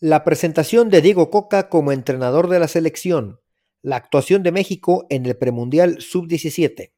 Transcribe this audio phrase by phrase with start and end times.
[0.00, 3.40] La presentación de Diego Coca como entrenador de la selección,
[3.82, 6.92] la actuación de México en el premundial sub-17,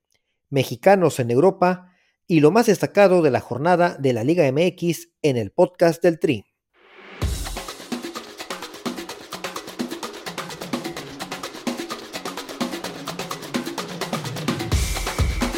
[0.50, 1.94] mexicanos en Europa
[2.26, 6.18] y lo más destacado de la jornada de la Liga MX en el podcast del
[6.18, 6.44] Tri.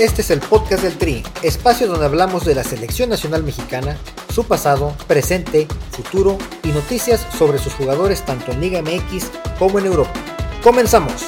[0.02, 3.96] Este es el podcast del Tri, espacio donde hablamos de la selección nacional mexicana,
[4.34, 9.86] su pasado, presente, futuro y noticias sobre sus jugadores tanto en Liga MX como en
[9.86, 10.12] Europa.
[10.60, 11.22] Comenzamos.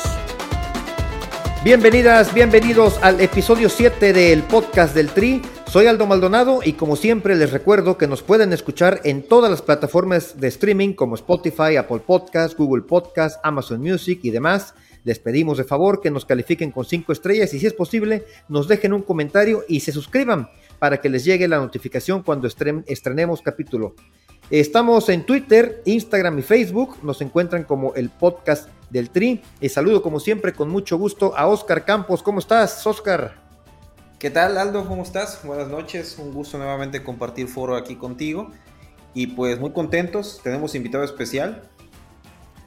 [1.62, 5.40] Bienvenidas, bienvenidos al episodio 7 del podcast del Tri.
[5.70, 9.62] Soy Aldo Maldonado y como siempre les recuerdo que nos pueden escuchar en todas las
[9.62, 15.58] plataformas de streaming como Spotify, Apple Podcasts, Google Podcasts, Amazon Music y demás les pedimos
[15.58, 19.02] de favor que nos califiquen con 5 estrellas y si es posible nos dejen un
[19.02, 23.94] comentario y se suscriban para que les llegue la notificación cuando estrenemos capítulo.
[24.50, 26.98] Estamos en Twitter, Instagram y Facebook.
[27.02, 29.40] Nos encuentran como el podcast del Tri.
[29.60, 32.22] Y saludo como siempre con mucho gusto a Oscar Campos.
[32.22, 33.42] ¿Cómo estás, Oscar?
[34.18, 34.86] ¿Qué tal, Aldo?
[34.86, 35.40] ¿Cómo estás?
[35.44, 36.18] Buenas noches.
[36.18, 38.50] Un gusto nuevamente compartir foro aquí contigo.
[39.14, 40.40] Y pues muy contentos.
[40.42, 41.62] Tenemos invitado especial.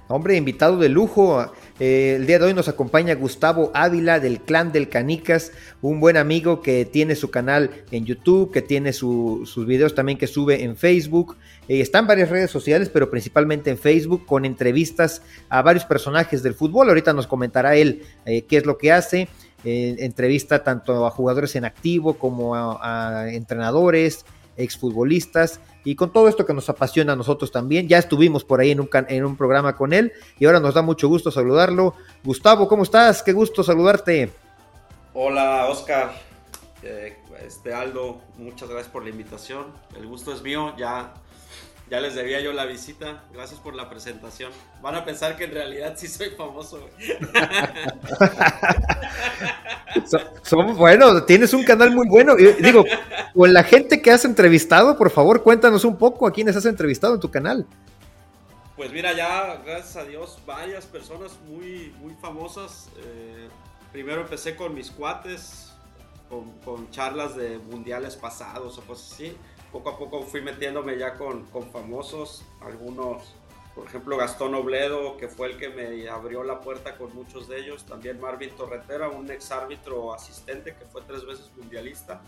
[0.08, 1.52] Hombre, invitado de lujo.
[1.80, 6.18] Eh, el día de hoy nos acompaña Gustavo Ávila del Clan del Canicas, un buen
[6.18, 10.76] amigo que tiene su canal en YouTube, que tiene sus videos también que sube en
[10.76, 11.38] Facebook.
[11.68, 16.42] Eh, está en varias redes sociales, pero principalmente en Facebook, con entrevistas a varios personajes
[16.42, 16.90] del fútbol.
[16.90, 19.28] Ahorita nos comentará él eh, qué es lo que hace.
[19.64, 24.24] entrevista tanto a jugadores en activo como a entrenadores,
[24.56, 27.88] exfutbolistas y con todo esto que nos apasiona a nosotros también.
[27.88, 31.32] Ya estuvimos por ahí en un, programa con él y ahora nos da mucho gusto
[31.32, 31.96] saludarlo.
[32.26, 33.24] Gustavo, ¿cómo estás?
[33.24, 34.34] Qué gusto saludarte.
[35.14, 36.12] Hola, Oscar.
[36.84, 39.68] Eh, este Aldo, muchas gracias por la invitación.
[39.98, 40.74] El gusto es mío.
[40.78, 41.14] Ya
[41.90, 43.24] ya les debía yo la visita.
[43.34, 44.52] Gracias por la presentación.
[44.82, 46.90] Van a pensar que en realidad sí soy famoso.
[50.76, 52.36] bueno, tienes un canal muy bueno.
[52.36, 52.84] Digo,
[53.34, 57.14] con la gente que has entrevistado, por favor, cuéntanos un poco a quienes has entrevistado
[57.14, 57.66] en tu canal.
[58.76, 62.90] Pues mira, ya, gracias a Dios, varias personas muy, muy famosas.
[62.98, 63.48] Eh,
[63.94, 65.72] primero empecé con mis cuates,
[66.30, 69.36] con, con charlas de mundiales pasados o cosas así
[69.72, 73.36] poco a poco fui metiéndome ya con, con famosos, algunos,
[73.76, 77.60] por ejemplo Gastón Obledo, que fue el que me abrió la puerta con muchos de
[77.60, 82.22] ellos, también Marvin Torretera, un ex árbitro asistente que fue tres veces mundialista.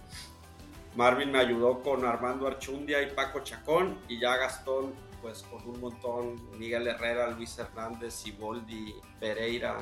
[0.96, 5.80] Marvin me ayudó con Armando Archundia y Paco Chacón y ya Gastón pues con un
[5.80, 9.78] montón, Miguel Herrera, Luis Hernández, Siboldi, Pereira,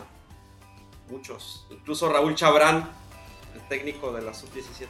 [1.09, 2.89] muchos, incluso Raúl Chabrán,
[3.53, 4.88] el técnico de la sub-17,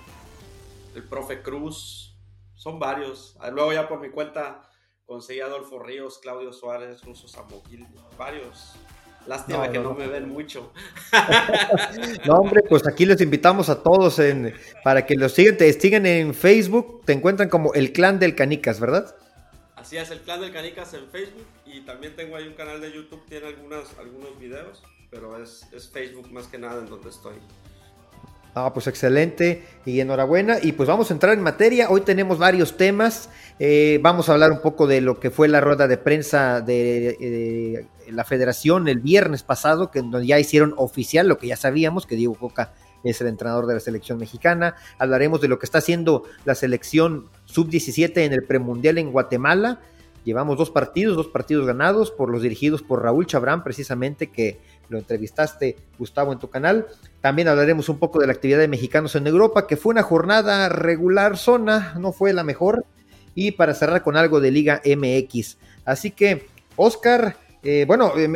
[0.95, 2.06] el profe Cruz,
[2.57, 3.38] son varios.
[3.53, 4.69] Luego ya por mi cuenta
[5.06, 7.88] conseguí Adolfo Ríos, Claudio Suárez, Russo Samogil,
[8.18, 8.73] varios.
[9.25, 10.72] Lástima que no, me ven mucho.
[12.25, 14.53] No, hombre, pues aquí les invitamos a todos en,
[14.84, 18.79] para que los sigan, te sigan en Facebook, te encuentran como el clan del Canicas,
[18.79, 19.16] ¿verdad?
[19.75, 22.91] Así es, el clan del Canicas en Facebook y también tengo ahí un canal de
[22.91, 27.35] YouTube, tiene algunas, algunos videos, pero es, es Facebook más que nada en donde estoy.
[28.59, 30.57] Ah, pues excelente y enhorabuena.
[30.59, 31.91] Y pues vamos a entrar en materia.
[31.91, 33.29] Hoy tenemos varios temas.
[33.59, 37.17] Eh, vamos a hablar un poco de lo que fue la rueda de prensa de,
[37.22, 42.16] eh, la federación el viernes pasado, que ya hicieron oficial lo que ya sabíamos, que
[42.16, 42.73] Diego Coca
[43.03, 44.75] es el entrenador de la selección mexicana.
[44.97, 49.81] Hablaremos de lo que está haciendo la selección sub-17 en el premundial en Guatemala.
[50.25, 54.59] Llevamos dos partidos, dos partidos ganados por los dirigidos por Raúl Chabrán, precisamente que
[54.90, 56.88] lo entrevistaste, Gustavo, en tu canal.
[57.22, 60.70] También hablaremos un poco de la actividad de mexicanos en Europa, que fue una jornada
[60.70, 62.86] regular zona, no fue la mejor.
[63.36, 65.58] Y para cerrar con algo de Liga MX.
[65.86, 68.30] Así que, Oscar, eh, bueno, eh,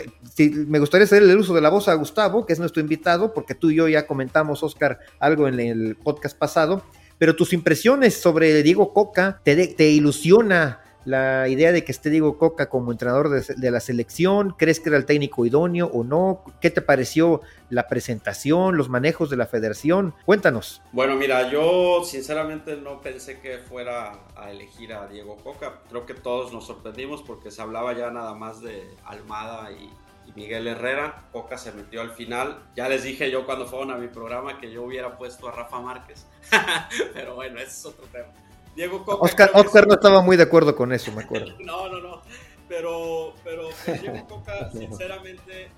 [0.68, 3.56] me gustaría hacer el uso de la voz a Gustavo, que es nuestro invitado, porque
[3.56, 6.84] tú y yo ya comentamos, Oscar, algo en el podcast pasado.
[7.18, 12.38] Pero tus impresiones sobre Diego Coca, ¿te, te ilusiona la idea de que esté Diego
[12.38, 14.56] Coca como entrenador de, la selección?
[14.58, 16.44] ¿Crees que era el técnico idóneo o no?
[16.60, 20.14] ¿Qué te pareció la presentación, los manejos de la federación?
[20.26, 20.82] Cuéntanos.
[20.92, 25.82] Bueno, mira, yo sinceramente no pensé que fuera a elegir a Diego Coca.
[25.90, 29.90] Creo que todos nos sorprendimos porque se hablaba ya nada más de Almada y,
[30.34, 31.26] Miguel Herrera.
[31.34, 32.64] Coca se metió al final.
[32.74, 35.82] Ya les dije yo cuando fueron a mi programa que yo hubiera puesto a Rafa
[35.82, 36.26] Márquez.
[37.14, 38.30] Pero bueno, ese es otro tema.
[38.76, 39.50] Diego Coca.
[39.54, 41.56] Oscar, no estaba muy de acuerdo con eso, me acuerdo.
[41.60, 42.22] no, no, no.
[42.68, 45.70] Pero, pero pues, Diego Coca, sinceramente,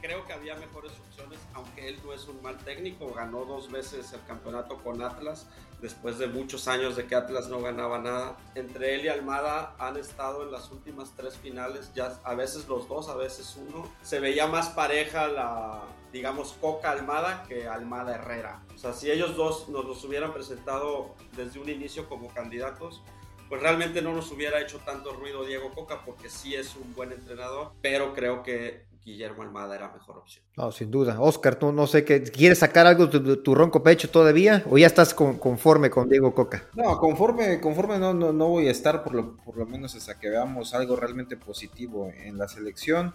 [0.00, 4.12] creo que había mejores opciones, aunque él no es un mal técnico, ganó dos veces
[4.12, 5.46] el campeonato con Atlas,
[5.82, 8.36] después de muchos años de que Atlas no ganaba nada.
[8.54, 12.88] Entre él y Almada han estado en las últimas tres finales, ya a veces los
[12.88, 13.86] dos, a veces uno.
[14.02, 15.82] Se veía más pareja la,
[16.12, 18.62] digamos, Coca Almada que Almada Herrera.
[18.74, 23.02] O sea, si ellos dos nos los hubieran presentado desde un inicio como candidatos,
[23.48, 27.12] pues realmente no nos hubiera hecho tanto ruido Diego Coca porque sí es un buen
[27.12, 30.44] entrenador, pero creo que Guillermo Almada era mejor opción.
[30.56, 31.20] No, sin duda.
[31.20, 34.86] Oscar, tú no sé qué, ¿quieres sacar algo de tu, ronco pecho todavía o ya
[34.86, 36.64] estás conforme con Diego Coca?
[36.74, 40.18] No, conforme, conforme no, no, no voy a estar por lo, por lo menos hasta
[40.18, 43.14] que veamos algo realmente positivo en la selección.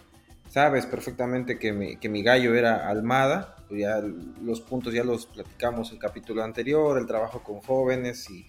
[0.50, 4.02] Sabes perfectamente que mi, que mi gallo era Almada, ya
[4.42, 8.46] los puntos ya los platicamos el capítulo anterior, el trabajo con jóvenes y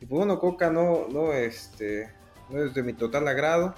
[0.00, 2.10] y pues bueno, Coca no, no, este,
[2.50, 3.74] no es de mi total agrado.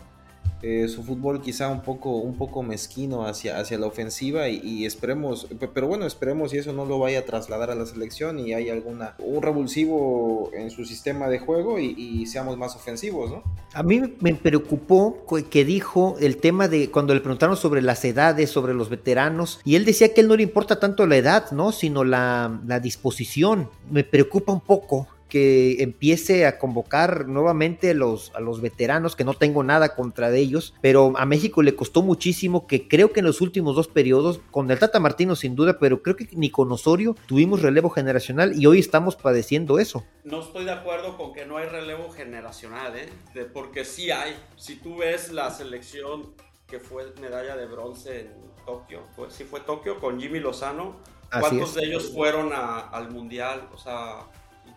[0.63, 5.47] Eh, su fútbol quizá un poco, un poco mezquino hacia, hacia la ofensiva y, esperemos,
[5.73, 8.69] pero bueno, esperemos y eso no lo vaya a trasladar a la selección y hay
[8.69, 13.43] alguna, un revulsivo en su sistema de juego y, seamos más ofensivos, ¿no?
[13.73, 18.51] A mí me preocupó que dijo el tema de cuando le preguntaron sobre las edades,
[18.51, 21.73] sobre los veteranos, y él decía que él no le importa tanto la edad, ¿no?
[21.73, 23.69] Sino la, la disposición.
[23.91, 29.25] Me preocupa un poco que empiece a convocar nuevamente a los, a los veteranos, que
[29.25, 33.21] no tengo nada contra de ellos, pero a México le costó muchísimo, que creo que
[33.21, 36.51] en los últimos dos periodos, con el Tata Martino sin duda, pero creo que ni
[36.51, 40.05] con Osorio tuvimos relevo generacional y hoy estamos padeciendo eso.
[40.25, 43.09] No estoy de acuerdo con que no hay relevo generacional, ¿eh?
[43.55, 44.37] porque sí hay.
[44.57, 46.35] Si tú ves la selección
[46.67, 48.35] que fue medalla de bronce en
[48.67, 50.97] Tokio, pues sí fue Tokio con Jimmy Lozano,
[51.31, 53.69] ¿cuántos de ellos fueron al Mundial?
[53.73, 54.27] O sea,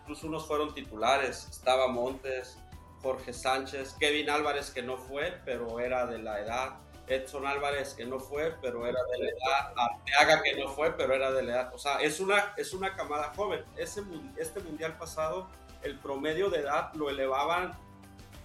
[0.04, 2.58] incluso unos fueron titulares, estaba Montes,
[3.02, 6.74] Jorge Sánchez, Kevin Álvarez que no fue, pero era de la edad,
[7.06, 11.14] Edson Álvarez que no fue, pero era de la edad, Arteaga que no fue, pero
[11.14, 13.64] era de la edad, o sea, es una, es una camada joven.
[13.78, 14.02] Ese,
[14.36, 15.48] este mundial pasado,
[15.82, 17.72] el promedio de edad lo elevaban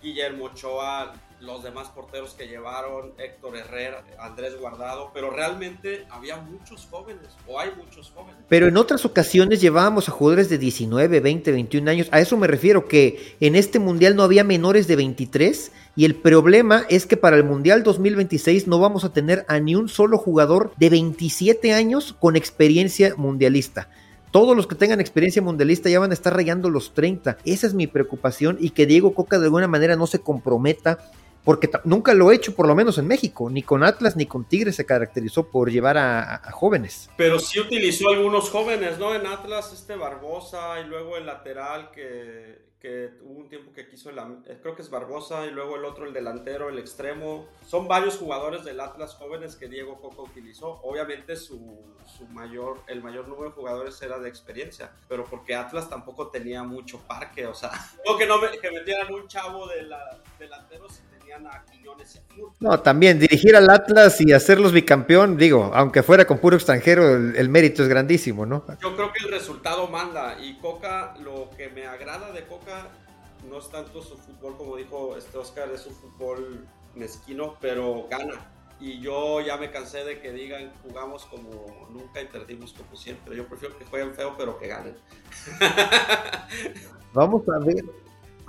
[0.02, 1.12] Guillermo Ochoa,
[1.42, 7.60] los demás porteros que llevaron, Héctor Herrera, Andrés Guardado, pero realmente había muchos jóvenes, o
[7.60, 8.36] hay muchos jóvenes.
[8.48, 12.48] Pero en otras ocasiones llevábamos a jugadores de 19, 20, 21 años, a eso me
[12.48, 17.18] refiero, que en este Mundial no había menores de 23, y el problema es que
[17.18, 21.74] para el Mundial 2026 no vamos a tener a ni un solo jugador de 27
[21.74, 23.90] años con experiencia mundialista.
[24.32, 27.38] Todos los que tengan experiencia mundialista ya van a estar rayando los 30.
[27.46, 31.00] Esa es mi preocupación y que Diego Coca de alguna manera no se comprometa
[31.44, 34.46] porque nunca lo he hecho, por lo menos en México, ni con Atlas ni con
[34.46, 37.10] Tigres se caracterizó por llevar a, jóvenes.
[37.18, 39.16] Pero sí utilizó algunos jóvenes, ¿no?
[39.16, 44.10] En Atlas este Barbosa y luego el lateral que, que hubo un tiempo que quiso,
[44.10, 47.48] eh, creo que es Barbosa y luego el otro, el delantero, el extremo.
[47.66, 50.80] Son varios jugadores del Atlas jóvenes que Diego Coca utilizó.
[50.84, 55.90] Obviamente su, su mayor, el mayor número de jugadores era de experiencia, pero porque Atlas
[55.90, 57.72] tampoco tenía mucho parque, o sea,
[58.06, 60.22] no que, no que metieran un chavo de la,
[61.30, 62.22] delanteros a Quiñones
[62.60, 67.50] No, también dirigir al Atlas y hacerlos bicampeón, digo, aunque fuera con puro extranjero, el,
[67.50, 68.64] mérito es grandísimo, ¿no?
[68.82, 72.88] Yo creo que el resultado manda y Coca, lo que me agrada de Coca
[73.50, 76.66] no es tanto su fútbol, como dijo este Oscar, es un fútbol
[76.96, 78.36] mezquino, pero gana.
[78.82, 83.36] Y yo ya me cansé de que digan jugamos como nunca y perdimos como siempre.
[83.36, 84.96] Yo prefiero que jueguen feo, pero que ganen.
[87.14, 87.84] Vamos a ver,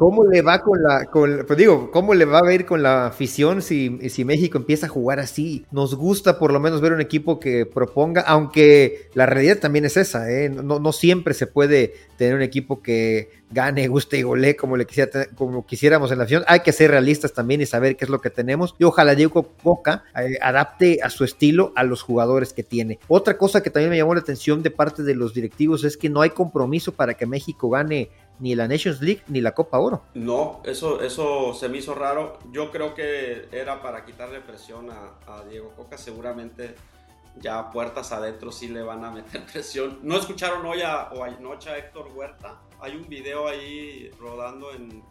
[0.00, 1.06] ¿Cómo le va con la,
[1.46, 4.88] pues digo, cómo le va a ir con la afición si, si México empieza a
[4.88, 5.66] jugar así?
[5.70, 9.98] Nos gusta por lo menos ver un equipo que proponga, aunque la realidad también es
[9.98, 10.48] esa, ¿eh?
[10.48, 14.86] no, no siempre se puede tener un equipo que gane, guste y golee como, le
[14.86, 16.44] quisiera, como quisiéramos en la afición.
[16.46, 18.74] Hay que ser realistas también y saber qué es lo que tenemos.
[18.78, 22.98] Y ojalá Diego Coca eh, adapte a su estilo a los jugadores que tiene.
[23.08, 26.08] Otra cosa que también me llamó la atención de parte de los directivos es que
[26.08, 30.02] no hay compromiso para que México gane ni la Nations League ni la Copa Oro.
[30.14, 32.38] No, eso, eso se me hizo raro.
[32.50, 35.96] Yo creo que era para quitarle presión a, Diego Coca.
[35.96, 36.74] Seguramente
[37.36, 39.98] ya puertas adentro sí le van a meter presión.
[40.02, 42.60] ¿No escucharon hoy a, o anoche a Héctor Huerta?
[42.80, 45.02] Hay un video ahí rodando en,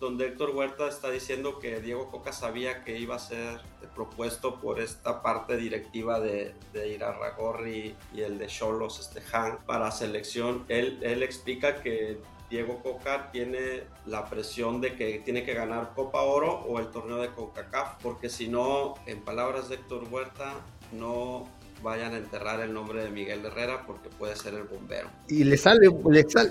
[0.00, 3.60] Donde Héctor Huerta está diciendo que Diego Coca sabía que iba a ser
[3.94, 9.90] propuesto por esta parte directiva de, de Irarragorri y el de Cholos, este Han, para
[9.90, 10.64] selección.
[10.68, 16.22] Él, él explica que Diego Coca tiene la presión de que tiene que ganar Copa
[16.22, 20.54] Oro o el torneo de CONCACAF, porque si no, en palabras de Héctor Huerta,
[20.92, 21.48] no
[21.84, 25.10] vayan a enterrar el nombre de Miguel Herrera porque puede ser el bombero.
[25.28, 25.90] Y le sale,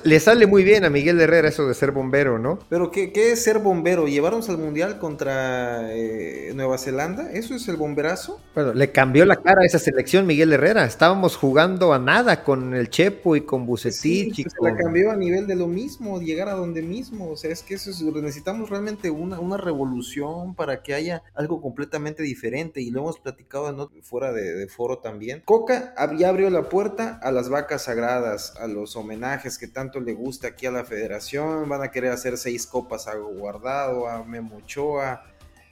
[0.03, 2.59] le sale, muy bien a Miguel Herrera eso de ser bombero, ¿no?
[2.69, 4.07] Pero ¿qué, qué es ser bombero?
[4.07, 7.31] ¿Llevarnos al Mundial contra eh, Nueva Zelanda?
[7.31, 8.39] ¿Eso es el bomberazo?
[8.53, 10.85] Bueno, le cambió la cara a esa selección Miguel Herrera.
[10.85, 14.35] Estábamos jugando a nada con el Chepo y con Bucetich.
[14.35, 17.31] Sí, pues, la cambió a nivel de lo mismo, llegar a donde mismo.
[17.31, 21.59] O sea, es que eso es, necesitamos realmente una, una revolución para que haya algo
[21.59, 22.81] completamente diferente.
[22.81, 25.22] Y lo hemos platicado fuera de, de foro también.
[25.45, 30.13] Coca ya abrió la puerta a las vacas sagradas, a los homenajes que tanto le
[30.13, 31.67] gusta aquí a la federación.
[31.69, 35.23] Van a querer hacer seis copas a Guardado, a Memo Ochoa,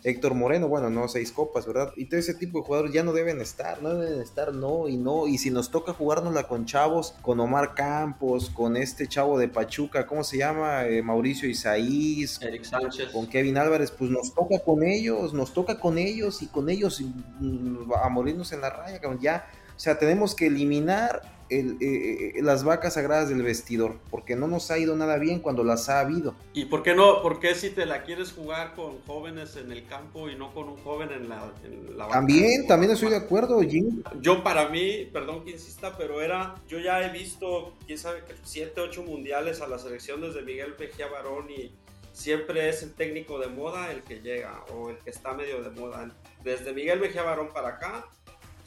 [0.03, 1.93] Héctor Moreno, bueno, no seis copas, ¿verdad?
[1.95, 4.97] Y todo ese tipo de jugadores ya no deben estar, no deben estar, no y
[4.97, 5.27] no.
[5.27, 10.07] Y si nos toca jugárnosla con chavos, con Omar Campos, con este chavo de Pachuca,
[10.07, 10.85] ¿cómo se llama?
[10.85, 15.79] Eh, Mauricio Isaís, Eric Sánchez, con Kevin Álvarez, pues nos toca con ellos, nos toca
[15.79, 17.01] con ellos y con ellos
[17.39, 19.47] mm, a morirnos en la raya, ya.
[19.81, 24.47] O sea, tenemos que eliminar el, eh, eh, las vacas sagradas del vestidor, porque no
[24.47, 26.35] nos ha ido nada bien cuando las ha habido.
[26.53, 27.23] ¿Y por qué no?
[27.23, 30.69] ¿Por qué si te la quieres jugar con jóvenes en el campo y no con
[30.69, 34.03] un joven en la, en También, también estoy de acuerdo, Jim.
[34.19, 38.81] Yo para mí, perdón que insista, pero era, yo ya he visto, quién sabe, siete,
[38.81, 41.73] ocho mundiales a la selección desde Miguel Pejía Barón y
[42.13, 45.71] siempre es el técnico de moda el que llega o el que está medio de
[45.71, 46.07] moda.
[46.43, 48.05] Desde Miguel Mejía Barón para acá,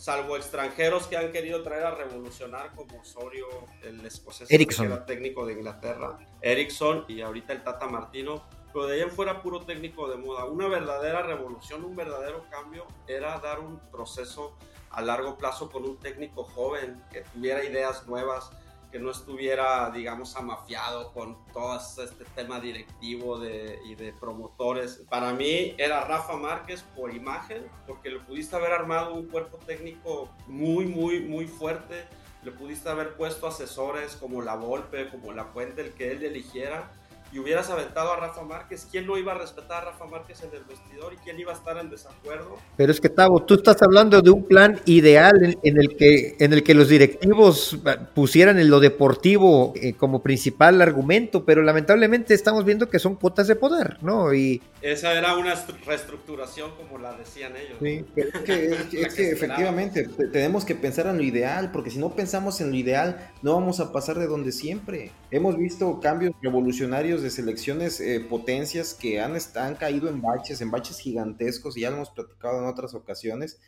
[0.04, 3.46] salvo extranjeros que han querido traer a revolucionar como Osorio,
[3.82, 8.96] el escocés que era técnico de Inglaterra, Ericsson y ahorita el Tata Martino, pero de
[8.96, 10.44] ahí en fuera puro técnico de moda.
[10.44, 14.58] Una verdadera revolución, un verdadero cambio era dar un proceso
[14.90, 18.50] a largo plazo con un técnico joven que tuviera ideas nuevas,
[18.94, 25.02] que no estuviera, digamos, amafiado con todo este tema directivo de, y de promotores.
[25.10, 30.28] Para mí era Rafa Márquez por imagen, porque le pudiste haber armado un cuerpo técnico
[30.46, 32.04] muy, muy, muy fuerte.
[32.44, 36.92] Le pudiste haber puesto asesores como La Volpe, como La Puente, el que él eligiera
[37.34, 40.50] y hubieras aventado a Rafa Márquez, ¿quién no iba a respetar a Rafa Márquez en
[40.54, 42.58] el vestidor y quién iba a estar en desacuerdo?
[42.76, 46.52] Pero es que Tavo, tú estás hablando de un plan ideal en, el que en
[46.52, 47.76] el que los directivos
[48.14, 53.48] pusieran en lo deportivo eh, como principal argumento, pero lamentablemente estamos viendo que son cuotas
[53.48, 54.32] de poder, ¿no?
[54.32, 55.54] Y esa era una
[55.86, 57.78] reestructuración como la decían ellos.
[57.82, 62.70] Sí, es que, efectivamente tenemos que pensar en lo ideal, porque si no pensamos en
[62.70, 65.10] lo ideal, no vamos a pasar de donde siempre.
[65.32, 70.70] Hemos visto cambios revolucionarios de selecciones eh, potencias que han, han caído en baches, en
[70.70, 73.58] baches gigantescos, y ya lo hemos platicado en otras ocasiones.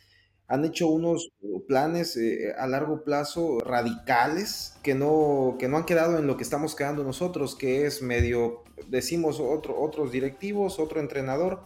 [0.47, 1.29] Han hecho unos
[1.67, 6.43] planes eh, a largo plazo radicales que no, que no han quedado en lo que
[6.43, 11.59] estamos quedando nosotros, que es medio, decimos otro, otros directivos, otro entrenador.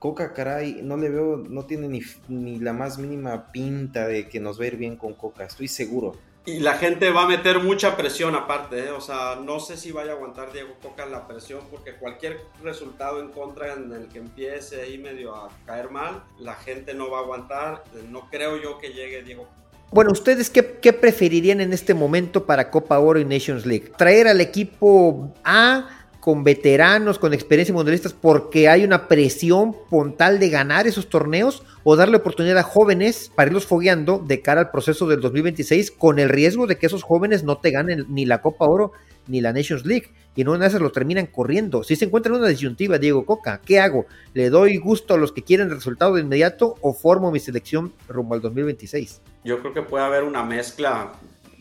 [0.00, 4.40] Coca, caray, no le veo, no tiene ni, ni la más mínima pinta de que
[4.40, 6.14] nos va a ir bien con Coca, estoy seguro.
[6.46, 8.90] Y la gente va a meter mucha presión aparte, ¿eh?
[8.90, 13.20] o sea, no sé si vaya a aguantar Diego Coca la presión, porque cualquier resultado
[13.20, 17.18] en contra en el que empiece ahí medio a caer mal, la gente no va
[17.18, 17.82] a aguantar.
[18.10, 19.66] No creo yo que llegue Diego Coca.
[19.90, 23.92] Bueno, ¿ustedes qué, qué preferirían en este momento para Copa Oro y Nations League?
[23.96, 30.40] ¿Traer al equipo A con veteranos, con experiencia mundialistas, porque hay una presión con tal
[30.40, 34.70] de ganar esos torneos o darle oportunidad a jóvenes para irlos fogueando de cara al
[34.72, 38.42] proceso del 2026 con el riesgo de que esos jóvenes no te ganen ni la
[38.42, 38.90] Copa Oro
[39.28, 41.84] ni la Nations League y en una de esas lo terminan corriendo.
[41.84, 44.06] Si se encuentra en una disyuntiva, Diego Coca, ¿qué hago?
[44.34, 48.34] ¿Le doy gusto a los que quieren resultado de inmediato o formo mi selección rumbo
[48.34, 49.22] al 2026?
[49.44, 51.12] Yo creo que puede haber una mezcla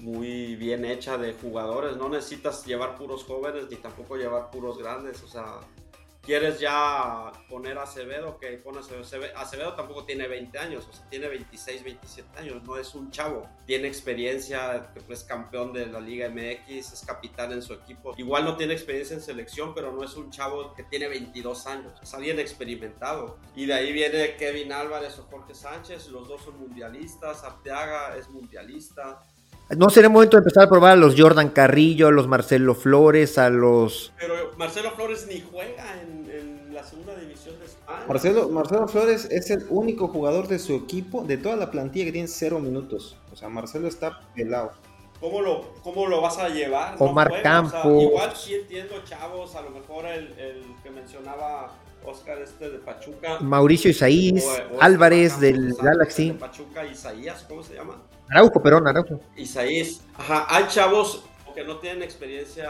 [0.06, 1.98] muy bien hecha de jugadores.
[1.98, 5.24] No necesitas llevar puros jóvenes ni tampoco llevar puros grandes.
[5.24, 5.62] O sea,
[6.22, 9.36] quieres ya poner a Acevedo, que pone Acevedo.
[9.36, 13.50] Acevedo tampoco tiene 20 años, o sea, tiene 26, 27 años, no es un chavo.
[13.66, 18.14] Tiene experiencia, es campeón de la Liga MX, es capitán en su equipo.
[18.16, 22.00] Igual no tiene experiencia en selección, pero no es un chavo que tiene 22 años,
[22.00, 23.40] es alguien experimentado.
[23.56, 28.30] Y de ahí viene Kevin Álvarez o Jorge Sánchez, los dos son mundialistas, Arteaga es
[28.30, 29.20] mundialista.
[29.70, 33.40] ¿No sería momento de empezar a probar a los Jordan Carrillo, a los Marcelo Flores,
[33.40, 34.14] a los...
[34.20, 38.06] Pero Marcelo Flores ni juega en, la segunda división de España.
[38.08, 42.12] Marcelo, Marcelo Flores es el único jugador de su equipo, de toda la plantilla que
[42.12, 43.18] tiene cero minutos.
[43.32, 44.72] O sea, Marcelo está pelado.
[45.20, 46.96] ¿Cómo lo, cómo lo vas a llevar?
[47.00, 48.04] Omar Campos.
[48.04, 51.72] igual sí entiendo, chavos, a lo mejor el, el que mencionaba
[52.06, 53.40] Oscar este de Pachuca.
[53.40, 54.46] Mauricio Isaías,
[54.80, 56.32] Álvarez del Galaxy.
[56.32, 57.96] De Pachuca, Isaías, ¿cómo se llama?
[58.29, 59.20] Araujo, perdón, Araujo.
[59.36, 60.01] Isaías.
[60.17, 62.70] Ajá, hay chavos que no tienen experiencia,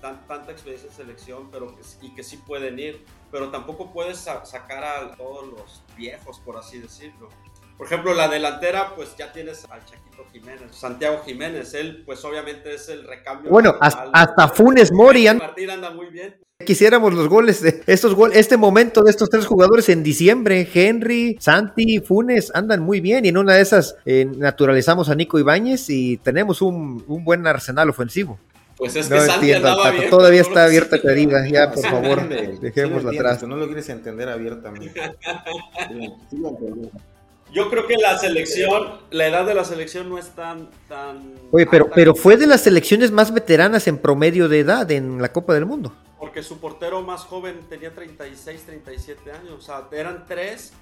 [0.00, 4.82] tanta experiencia en selección, pero que, y que sí pueden ir, pero tampoco puedes sacar
[4.82, 7.28] a todos los viejos, por así decirlo.
[7.76, 12.74] Por ejemplo, la delantera, pues ya tienes al Chaquito Jiménez, Santiago Jiménez, él pues obviamente
[12.74, 13.50] es el recambio.
[13.50, 15.26] Bueno, hasta, Funes Mori.
[15.26, 16.36] Martín anda muy bien.
[16.64, 20.68] Quisiéramos los goles de estos goles, este momento de estos tres jugadores en diciembre.
[20.72, 25.38] Henry, Santi, Funes andan muy bien y en una de esas eh, naturalizamos a Nico
[25.38, 28.38] Ibáñez y tenemos un, un buen arsenal ofensivo.
[28.76, 32.28] Pues es que Santi andaba Todavía está abierta pedida, ya por favor,
[32.60, 33.42] dejémosla atrás.
[33.44, 35.00] No lo quieres entender abiertamente.
[37.54, 40.68] Yo creo que la selección, la edad de la selección no es tan...
[40.88, 45.22] tan Oye, pero, pero fue de las selecciones más veteranas en promedio de edad en
[45.22, 45.92] la Copa del Mundo.
[46.18, 49.52] Porque su portero más joven tenía 36, 37 años.
[49.56, 50.72] O sea, eran tres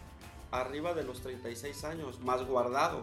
[0.51, 3.03] arriba de los 36 años, más guardado.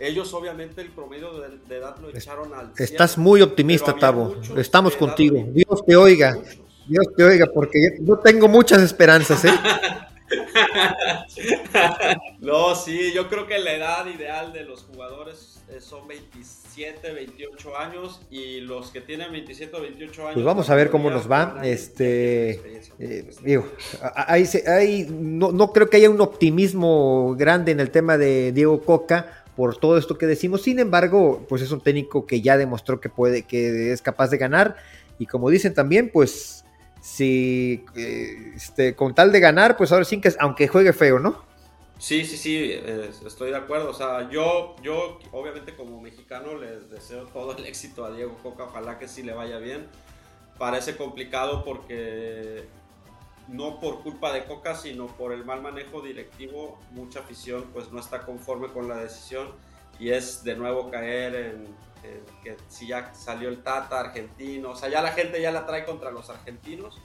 [0.00, 2.72] Ellos obviamente el promedio de, edad lo echaron al...
[2.76, 4.34] Estás muy optimista, Tavo.
[4.56, 5.44] Estamos contigo.
[5.52, 6.36] Dios te oiga.
[6.88, 9.52] Dios te oiga, porque yo tengo muchas esperanzas, ¿eh?
[12.40, 18.20] no, sí, yo creo que la edad ideal de los jugadores son 27, 28 años
[18.30, 20.34] y los que tienen 27 o 28 años.
[20.34, 21.60] Pues vamos a ver cómo nos va.
[21.64, 23.66] Este, eh, digo,
[24.14, 29.44] hay, no, no creo que haya un optimismo grande en el tema de Diego Coca
[29.56, 30.62] por todo esto que decimos.
[30.62, 34.38] Sin embargo, pues es un técnico que ya demostró que puede, que es capaz de
[34.38, 34.76] ganar.
[35.18, 36.63] Y como dicen también, pues
[37.04, 41.44] si eh, este, con tal de ganar, pues ahora sí que, aunque juegue feo, ¿no?
[41.98, 42.72] Sí, sí, sí,
[43.26, 43.90] estoy de acuerdo.
[43.90, 48.64] O sea, yo, yo obviamente como mexicano les deseo todo el éxito a Diego Coca,
[48.64, 49.86] ojalá que sí le vaya bien.
[50.56, 52.64] Parece complicado porque
[53.48, 58.00] no por culpa de Coca, sino por el mal manejo directivo, mucha afición pues no
[58.00, 59.48] está conforme con la decisión
[59.98, 61.66] y es de nuevo caer en,
[62.42, 65.84] que si ya salió el Tata argentino, o sea, ya la gente ya la trae
[65.84, 67.00] contra los argentinos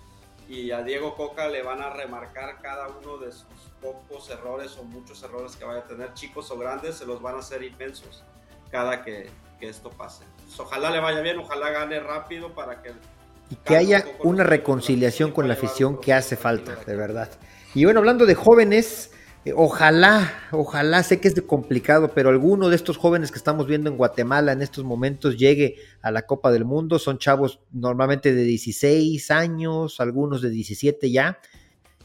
[0.48, 3.46] y a Diego Coca le van a remarcar cada uno de sus
[3.82, 7.36] pocos errores o muchos errores que vaya a tener, chicos o grandes, se los van
[7.36, 8.24] a hacer inmensos
[8.72, 9.30] cada que,
[9.60, 10.26] que esto pase.
[10.44, 12.94] Pues, ojalá le vaya bien, ojalá gane rápido para que...
[13.52, 17.30] Y que haya una reconciliación con la afición que hace falta, de verdad.
[17.74, 19.12] Y bueno, hablando de jóvenes,
[19.46, 23.90] eh, ojalá, ojalá, sé que es complicado, pero alguno de estos jóvenes que estamos viendo
[23.90, 27.00] en Guatemala en estos momentos llegue a la Copa del Mundo.
[27.00, 31.40] Son chavos normalmente de 16 años, algunos de 17 ya.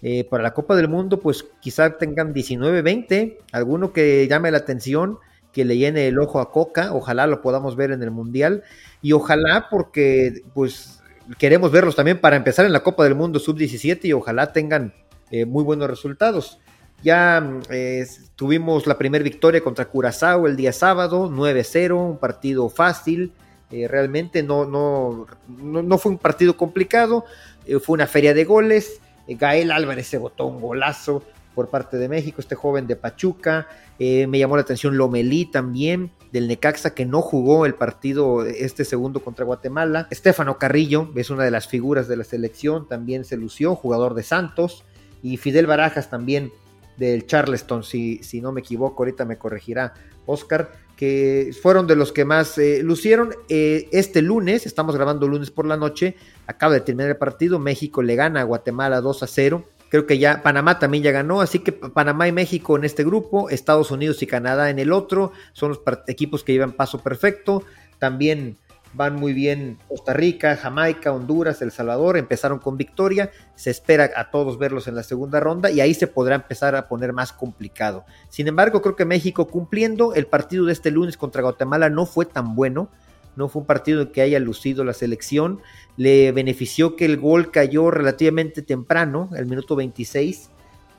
[0.03, 4.59] Eh, para la Copa del Mundo, pues quizá tengan 19, 20, alguno que llame la
[4.59, 5.19] atención,
[5.50, 8.64] que le llene el ojo a Coca, ojalá lo podamos ver en el Mundial
[9.01, 11.01] y ojalá porque pues
[11.38, 14.92] queremos verlos también para empezar en la Copa del Mundo sub-17 y ojalá tengan
[15.31, 16.59] eh, muy buenos resultados.
[17.02, 23.33] Ya eh, tuvimos la primera victoria contra Curazao el día sábado, 9-0, un partido fácil.
[23.70, 27.24] Eh, realmente no, no, no, fue un partido complicado,
[27.66, 29.00] eh, fue una feria de goles.
[29.28, 31.22] Gael Álvarez se botó un golazo
[31.54, 33.68] por parte de México, este joven de Pachuca.
[33.98, 39.20] me llamó la atención Lomelí también, del Necaxa, que no jugó el partido este segundo
[39.20, 40.09] contra Guatemala.
[40.11, 44.24] Estefano Carrillo es una de las figuras de la selección, también se lució, jugador de
[44.24, 44.85] Santos.
[45.22, 46.52] Y Fidel Barajas también
[46.96, 49.94] del Charleston, si, si no me equivoco, ahorita me corregirá
[50.26, 53.35] Oscar, que fueron de los que más eh, lucieron.
[53.48, 58.02] Eh, este lunes, estamos grabando lunes por la noche, acaba de terminar el partido, México
[58.02, 59.64] le gana a Guatemala 2 a 0.
[59.90, 63.48] Creo que ya Panamá también ya ganó, así que Panamá y México en este grupo,
[63.50, 67.62] Estados Unidos y Canadá en el otro, son los equipos que llevan paso perfecto.
[67.98, 68.57] También
[68.94, 74.30] van muy bien Costa Rica, Jamaica, Honduras, El Salvador, empezaron con victoria, se espera a
[74.30, 78.04] todos verlos en la segunda ronda y ahí se podrá empezar a poner más complicado.
[78.28, 82.24] Sin embargo, creo que México cumpliendo, el partido de este lunes contra Guatemala no fue
[82.24, 82.88] tan bueno,
[83.37, 85.61] no fue un partido en que haya lucido la selección,
[85.96, 90.50] le benefició que el gol cayó relativamente temprano, el minuto 26,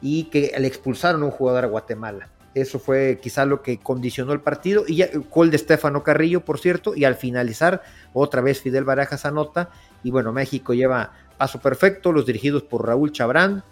[0.01, 2.29] y que le expulsaron a un jugador a Guatemala.
[2.55, 4.85] Eso fue quizá lo que condicionó el partido.
[4.87, 6.95] Y ya, gol de Estefano Carrillo, por cierto.
[6.95, 9.69] Y al finalizar, otra vez Fidel Barajas anota.
[10.03, 12.13] Y bueno, México lleva paso perfecto.
[12.13, 13.63] Los dirigidos por Raúl Chabrán.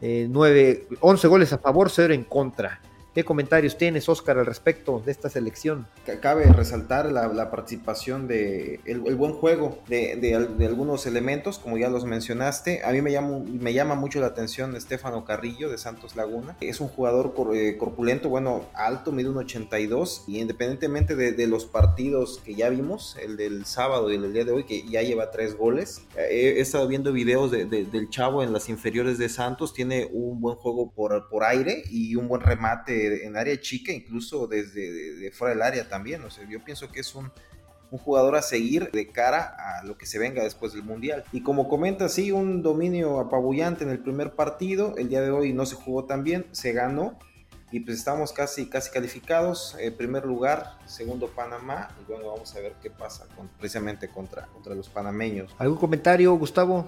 [0.00, 2.80] Eh, 9, 11 goles a favor, 0 en contra.
[3.12, 5.88] ¿Qué comentarios tienes, Oscar, al respecto de esta selección?
[6.22, 12.84] Cabe resaltar la, participación de el, buen juego de, algunos elementos, como ya los mencionaste.
[12.84, 16.56] A mí me llama, mucho la atención Estefano Carrillo de Santos Laguna.
[16.60, 22.40] Es un jugador eh, corpulento, bueno, alto, mide un 82 y independientemente de, los partidos
[22.44, 25.32] que ya vimos, el del sábado y el del día de hoy, que ya lleva
[25.32, 30.08] tres goles, eh, he, estado viendo videos del chavo en las inferiores de Santos, tiene
[30.12, 35.54] un buen juego por aire y un buen remate en área chica, incluso desde fuera
[35.54, 36.22] del área también.
[36.48, 37.30] Yo pienso que es un,
[37.90, 41.24] jugador a seguir de cara a lo que se venga después del Mundial.
[41.32, 44.94] Y como comenta, sí, un dominio apabullante en el primer partido.
[44.96, 47.18] El día de hoy no se jugó tan bien, se ganó.
[47.72, 49.76] y pues estamos casi, casi calificados.
[49.80, 51.88] En primer lugar, segundo Panamá.
[52.00, 55.54] Y bueno, vamos a ver qué pasa con, precisamente contra, contra los panameños.
[55.58, 56.86] ¿Algún comentario, Gustavo?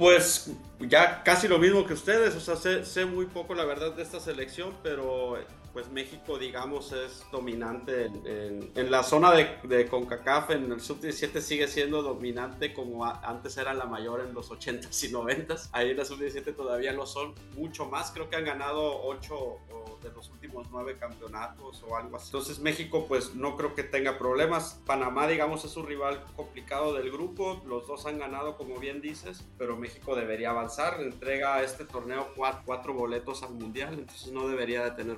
[0.00, 3.92] Pues ya casi lo mismo que ustedes, o sea, sé, sé, muy poco la verdad
[3.92, 5.36] de esta selección, pero
[5.72, 12.02] pues México, digamos, es dominante en, la zona de, CONCACAF, en el sub-17 sigue siendo
[12.02, 15.68] dominante como antes era la mayor en los 80s y 90s.
[15.72, 19.58] Ahí en la sub-17 todavía lo son mucho más, creo que han ganado 8
[20.02, 22.26] de los últimos 9 campeonatos o algo así.
[22.26, 24.80] Entonces México pues no creo que tenga problemas.
[24.86, 29.44] Panamá, digamos, es un rival complicado del grupo, los dos han ganado como bien dices,
[29.58, 34.48] pero México debería avanzar, entrega a este torneo cuatro, cuatro boletos al Mundial, entonces no
[34.48, 35.16] debería de tener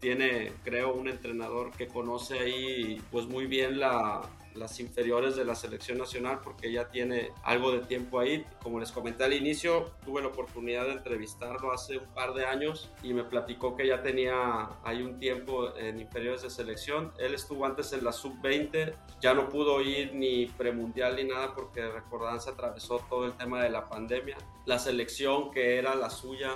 [0.00, 4.22] tiene, creo, un entrenador que conoce ahí pues muy bien la,
[4.54, 8.44] las inferiores de la selección nacional porque ya tiene algo de tiempo ahí.
[8.62, 12.90] Como les comenté al inicio, tuve la oportunidad de entrevistarlo hace un par de años
[13.02, 17.12] y me platicó que ya tenía ahí un tiempo en inferiores de selección.
[17.18, 21.88] Él estuvo antes en la sub-20, ya no pudo ir ni premundial ni nada porque
[21.88, 24.36] recordarán se atravesó todo el tema de la pandemia.
[24.66, 26.54] La selección que era la suya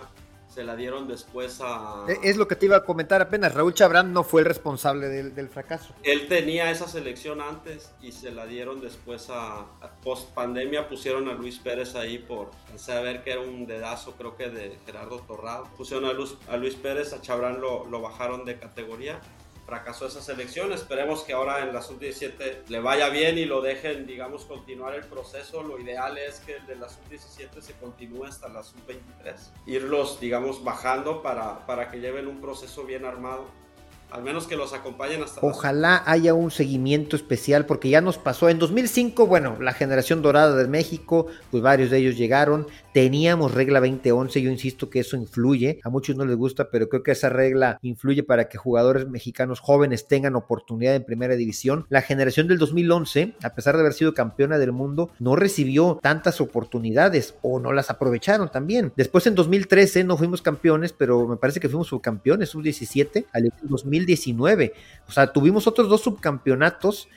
[0.57, 2.07] se la dieron después a...
[2.09, 5.09] E, es lo que te iba a comentar apenas, Raúl Chabrán no fue el responsable
[5.09, 5.93] del, del fracaso.
[6.03, 11.29] Él tenía esa selección antes y se la dieron después a, a post pandemia, pusieron
[11.29, 15.69] a Luis Pérez ahí por saber que era un dedazo creo que de Gerardo Torrado,
[15.77, 19.21] pusieron a, Luz, a Luis Pérez, a Chabrán lo, lo bajaron de categoría
[19.67, 20.73] fracasó esa selección.
[20.73, 25.05] Esperemos que ahora en la sub-17 le vaya bien y lo dejen, digamos, continuar el
[25.05, 25.63] proceso.
[25.63, 29.35] Lo ideal es que de la sub-17 se continúe hasta la sub-23.
[29.67, 33.66] Irlos, digamos, bajando para, para que lleven un proceso bien armado
[34.11, 35.41] al menos que los acompañen hasta.
[35.43, 38.49] Ojalá haya un seguimiento especial, porque ya nos pasó.
[38.49, 42.67] En 2005, bueno, la generación dorada de México, pues varios de ellos llegaron.
[42.93, 45.81] Teníamos regla 2011, yo insisto que eso influye.
[45.85, 49.61] A muchos no les gusta, pero creo que esa regla influye para que jugadores mexicanos
[49.61, 51.87] jóvenes tengan oportunidad en primera división.
[51.89, 56.41] La generación del 2011, a pesar de haber sido campeona del mundo, no recibió tantas
[56.41, 58.93] oportunidades o no las aprovecharon también.
[58.97, 63.96] Después en 2013 no fuimos campeones, pero me parece que fuimos subcampeones, sub-17, al 2000
[63.99, 64.75] 2019.
[65.09, 67.09] O sea, tuvimos otros dos subcampeonatos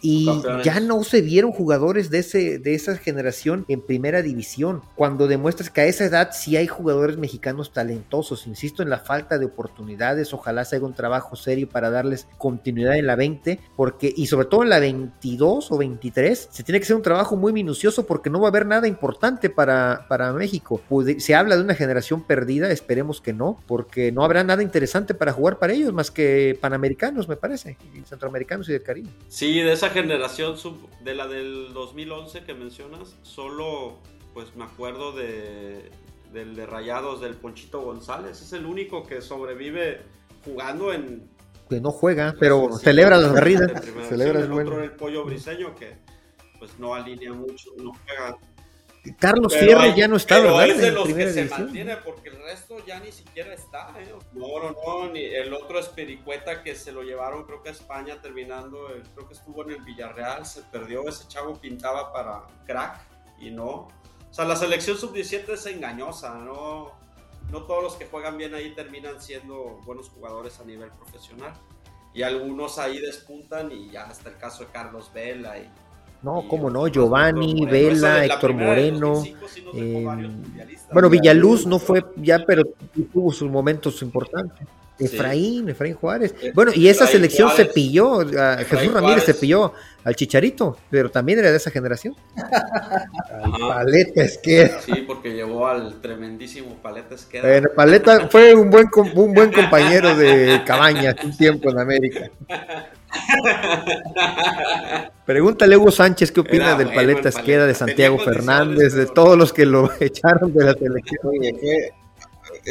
[0.00, 0.28] y
[0.62, 5.70] ya no se vieron jugadores de, ese, de esa generación en primera división, cuando demuestras
[5.70, 10.32] que a esa edad sí hay jugadores mexicanos talentosos, insisto en la falta de oportunidades,
[10.34, 14.46] ojalá se haga un trabajo serio para darles continuidad en la 20, porque y sobre
[14.46, 18.30] todo en la 22 o 23, se tiene que hacer un trabajo muy minucioso porque
[18.30, 20.80] no va a haber nada importante para, para México.
[21.18, 25.32] Se habla de una generación perdida, esperemos que no, porque no habrá nada interesante para
[25.32, 29.08] jugar para ellos más que panamericanos, me parece, y centroamericanos y del Caribe.
[29.28, 33.98] Sí, de esa generación sub, de la del 2011 que mencionas, solo
[34.34, 35.90] pues me acuerdo de
[36.32, 40.02] del de Rayados del Ponchito González, es el único que sobrevive
[40.44, 41.30] jugando en
[41.68, 45.96] que no juega, pero celebra las barridas, celebra el, otro el pollo briseño que
[46.58, 48.36] pues no alinea mucho, no juega
[49.14, 52.84] Carlos Fierro ya no está, pero es de los que se mantiene porque el resto
[52.86, 53.94] ya ni siquiera está.
[53.98, 54.12] ¿eh?
[54.32, 55.12] No, no, no.
[55.12, 58.88] Ni el otro es Pericueta que se lo llevaron, creo que a España terminando.
[59.14, 61.08] Creo que estuvo en el Villarreal, se perdió.
[61.08, 63.00] Ese chavo pintaba para crack
[63.38, 63.88] y no.
[64.30, 66.92] O sea, la selección sub-17 es engañosa, ¿no?
[67.50, 71.52] No todos los que juegan bien ahí terminan siendo buenos jugadores a nivel profesional.
[72.12, 75.70] Y algunos ahí despuntan y ya hasta el caso de Carlos Vela y
[76.26, 79.22] no, cómo no, Giovanni, Vela, Héctor Moreno.
[79.74, 80.04] Eh,
[80.92, 82.64] bueno, Villaluz no fue ya, pero
[83.12, 84.66] tuvo sus momentos importantes.
[84.98, 86.34] Efraín, Efraín Juárez.
[86.54, 88.20] Bueno, y esa selección se pilló,
[88.66, 89.72] Jesús Ramírez se pilló
[90.04, 92.14] al Chicharito, pero también era de esa generación.
[93.68, 94.80] Paleta Esqueda.
[94.80, 97.42] Sí, porque llevó al tremendísimo Paleta Esqueda.
[97.42, 102.30] Bueno, Paleta fue un buen, un buen compañero de Cabañas un tiempo en América.
[105.24, 109.52] Pregúntale a Hugo Sánchez qué opina del Paleta Esqueda, de Santiago Fernández, de todos los
[109.52, 111.20] que lo echaron de la selección.
[111.24, 111.90] Oye, el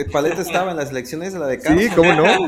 [0.04, 1.84] Paleta estaba en las elecciones de la de Carlos.
[1.84, 2.26] Sí, cómo no.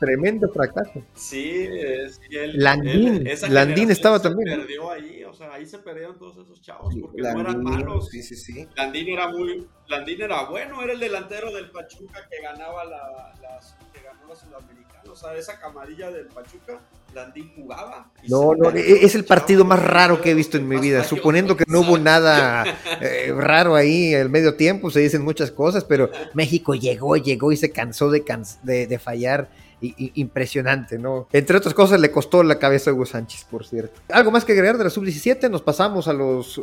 [0.00, 1.04] Tremendo fracaso.
[1.14, 1.68] Sí,
[2.08, 4.60] sí Landín, Landín estaba se también.
[4.60, 8.08] perdió ahí, o sea, ahí se perdieron todos esos chavos porque Landín, no eran malos.
[8.08, 8.66] Sí, sí, sí.
[8.76, 13.60] Landín era muy, Landín era bueno, era el delantero del Pachuca que ganaba la, la
[13.92, 16.80] que ganó la Sudamericana o sea, esa camarilla del Pachuca,
[17.14, 18.10] Landín jugaba.
[18.28, 21.64] No, no, es el partido más raro que he visto en mi vida, suponiendo que
[21.66, 22.64] no hubo nada
[23.00, 27.56] eh, raro ahí el medio tiempo, se dicen muchas cosas, pero México llegó, llegó y
[27.56, 28.22] se cansó de,
[28.62, 29.50] de, fallar
[29.82, 31.28] impresionante, ¿no?
[31.32, 34.00] Entre otras cosas le costó la cabeza a Hugo Sánchez, por cierto.
[34.08, 36.58] Algo más que agregar de la sub-17, nos pasamos a los,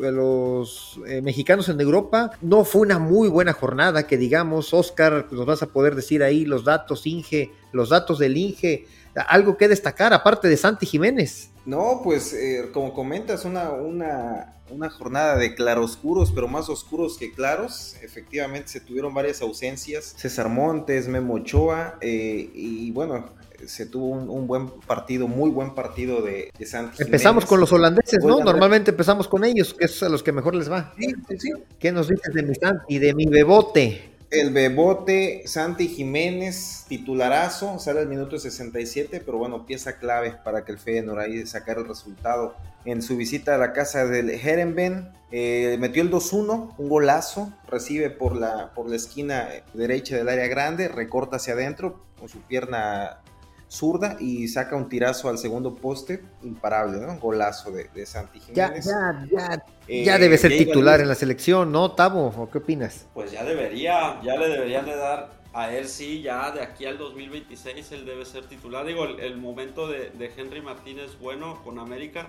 [1.08, 2.32] eh, mexicanos en Europa.
[2.42, 6.46] No fue una muy buena jornada, que digamos, Oscar, nos vas a poder decir ahí
[6.46, 8.86] los datos, Inge, los datos del Inge,
[9.28, 11.52] algo que destacar, aparte de Santi Jiménez.
[11.70, 17.32] No, pues eh, como comentas, una, una, una jornada de claroscuros, pero más oscuros que
[17.32, 17.96] claros.
[18.02, 20.16] Efectivamente se tuvieron varias ausencias.
[20.18, 23.30] César Montes, Memo Ochoa, eh, y bueno,
[23.68, 28.24] se tuvo un, buen partido, muy buen partido de, de Santi Empezamos con los holandeses,
[28.24, 28.40] ¿no?
[28.40, 30.92] Normalmente empezamos con ellos, que es a los que mejor les va.
[30.98, 31.52] Sí, sí, sí.
[31.78, 34.18] ¿Qué nos dices de mi Santi, de mi Bebote?
[34.32, 40.72] El Bebote, Santi Jiménez, titularazo, sale al minuto 67, pero bueno, pieza clave para que
[40.72, 42.56] el Feyenoord ahí sacar el resultado.
[42.86, 48.12] En su visita a la casa del Herenben, eh, metió el 2-1, un golazo, recibe
[48.12, 53.22] por la, por la esquina derecha del área grande, recorta hacia adentro con su pierna
[53.70, 57.14] zurda y saca un tirazo al segundo poste, imparable, ¿no?
[57.14, 58.86] Un golazo de, de Santi Jiménez.
[58.86, 62.34] Ya, ya, ya, debe ser titular en la selección, ¿no, Tavo?
[62.36, 63.06] ¿O qué opinas?
[63.14, 66.98] Pues ya debería, ya le deberían de dar a él sí, ya de aquí al
[66.98, 68.86] 2026 él debe ser titular.
[68.86, 72.28] Digo, el, momento de, Henry Martín es bueno con América,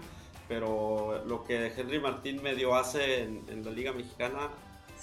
[0.48, 4.50] pero lo que Henry Martín medio hace en, la Liga Mexicana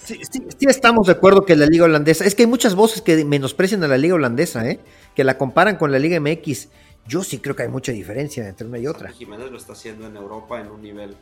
[0.04, 3.02] Sí, sí, sí, estamos de acuerdo que la liga holandesa, es que hay muchas voces
[3.02, 4.80] que menosprecian a la liga holandesa, ¿eh?
[5.14, 6.68] que la comparan con la Liga MX.
[7.06, 9.10] Yo sí creo que hay mucha diferencia entre una y otra.
[9.10, 11.16] Jiménez lo está haciendo en Europa en un nivel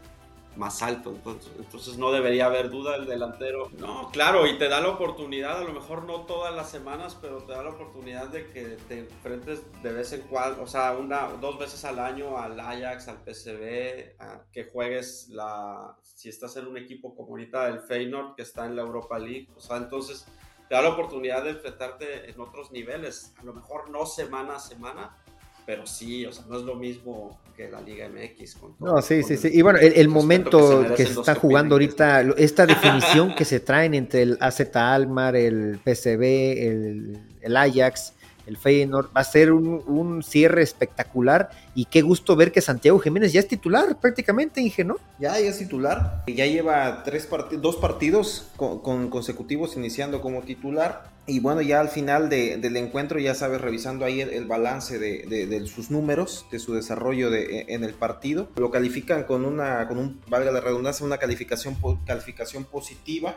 [0.57, 3.71] más alto, entonces, entonces no debería haber duda el delantero.
[3.79, 7.38] No, claro, y te da la oportunidad, a lo mejor no todas las semanas, pero
[7.38, 11.29] te da la oportunidad de que te enfrentes de vez en cuando, o sea, una,
[11.40, 14.16] dos veces al año al Ajax, al PSV,
[14.53, 18.77] que juegues la, si estás en un equipo como ahorita el Feyenoord que está en
[18.77, 20.27] la Europa League, o sea, entonces
[20.69, 24.61] te da la oportunidad de enfrentarte en otros niveles, a lo mejor no semana a
[24.61, 25.16] semana,
[25.66, 28.55] pero sí, o sea, no es lo mismo que la Liga MX.
[28.55, 29.50] Con no, sí, sí, sí.
[29.52, 34.22] Y bueno, el, momento que, se está jugando ahorita, esta definición que se traen entre
[34.22, 38.12] el AZ Almar, el PCB, el, el Ajax,
[38.46, 39.09] el Feyenoord.
[39.14, 43.48] Va a ser un, cierre espectacular y qué gusto ver que Santiago Jiménez ya es
[43.48, 44.96] titular prácticamente, Inge, ¿no?
[45.18, 46.24] Ya, ya es titular.
[46.26, 47.28] Ya lleva tres
[47.59, 51.14] dos partidos con, consecutivos iniciando como titular.
[51.28, 55.90] Y bueno, ya al final del encuentro, ya sabes, revisando ahí el, balance de, sus
[55.90, 60.52] números, de su desarrollo de, en el partido, lo califican con una, con un, valga
[60.52, 63.35] la redundancia, una calificación, calificación positiva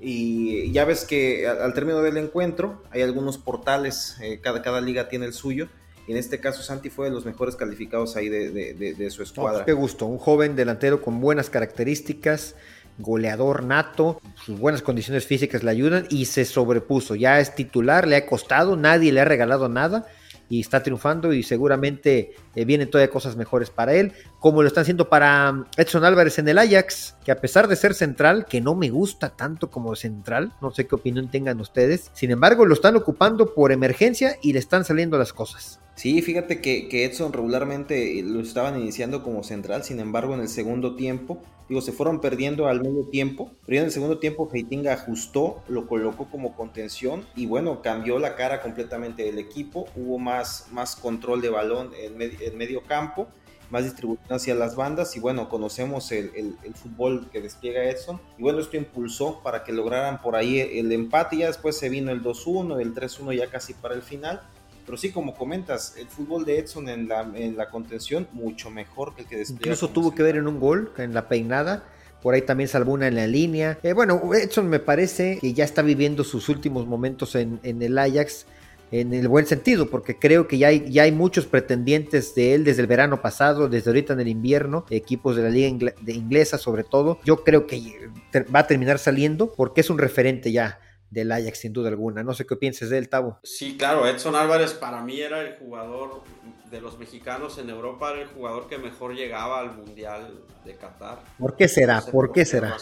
[0.00, 5.08] y ya ves que al, término del encuentro hay algunos portales, eh, cada, cada liga
[5.08, 5.68] tiene el suyo.
[6.06, 9.64] Y en este caso Santi fue de los mejores calificados ahí de, su escuadra.
[9.64, 12.54] qué gusto, un joven delantero con buenas características,
[12.98, 17.16] goleador nato, sus buenas condiciones físicas le ayudan y se sobrepuso.
[17.16, 20.06] Ya es titular, le ha costado, nadie le ha regalado nada
[20.48, 24.12] y está triunfando y seguramente eh, vienen todavía cosas mejores para él,
[24.46, 27.94] como lo están haciendo para Edson Álvarez en el Ajax, que a pesar de ser
[27.94, 32.30] central, que no me gusta tanto como central, no sé qué opinión tengan ustedes, sin
[32.30, 35.80] embargo lo están ocupando por emergencia y le están saliendo las cosas.
[35.96, 40.94] Sí, fíjate que, Edson regularmente lo estaban iniciando como central, sin embargo en el segundo
[40.94, 45.64] tiempo Digo, se fueron perdiendo al medio tiempo, pero en el segundo tiempo Heitinga ajustó,
[45.66, 49.88] lo colocó como contención y bueno, cambió la cara completamente del equipo.
[49.96, 53.26] Hubo más, más control de balón en, medio campo,
[53.70, 58.20] más distribución hacia las bandas y bueno, conocemos el, el, fútbol que despliega Edson.
[58.38, 61.88] Y bueno, esto impulsó para que lograran por ahí el empate y ya después se
[61.88, 64.42] vino el 2-1, el 3-1 ya casi para el final.
[64.84, 69.16] Pero sí, como comentas, el fútbol de Edson en la, en la contención mucho mejor
[69.16, 69.74] que el que despliega.
[69.74, 71.82] Incluso tuvo que ver en un gol, en la peinada.
[72.22, 73.78] Por ahí también salvó una en la línea.
[73.82, 77.98] Eh, bueno, Edson me parece que ya está viviendo sus últimos momentos en, en, el
[77.98, 78.46] Ajax
[78.90, 82.64] en el buen sentido, porque creo que ya hay, ya hay muchos pretendientes de él
[82.64, 86.58] desde el verano pasado, desde ahorita en el invierno, equipos de la liga de inglesa
[86.58, 87.18] sobre todo.
[87.24, 88.10] Yo creo que
[88.54, 92.22] va a terminar saliendo porque es un referente ya del Ajax, sin duda alguna.
[92.22, 93.38] No sé qué pienses de él, Tavo.
[93.42, 96.22] Sí, claro, Edson Álvarez para mí era el jugador
[96.70, 101.22] de los mexicanos en Europa, era el jugador que mejor llegaba al Mundial de Qatar.
[101.38, 102.00] ¿Por qué será?
[102.00, 102.76] ¿Por, qué, será?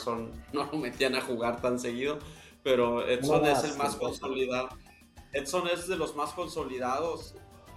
[0.52, 2.18] no lo metían a jugar tan seguido,
[2.62, 4.68] pero Edson es el más consolidado.
[5.34, 7.34] Edson es de los más consolidados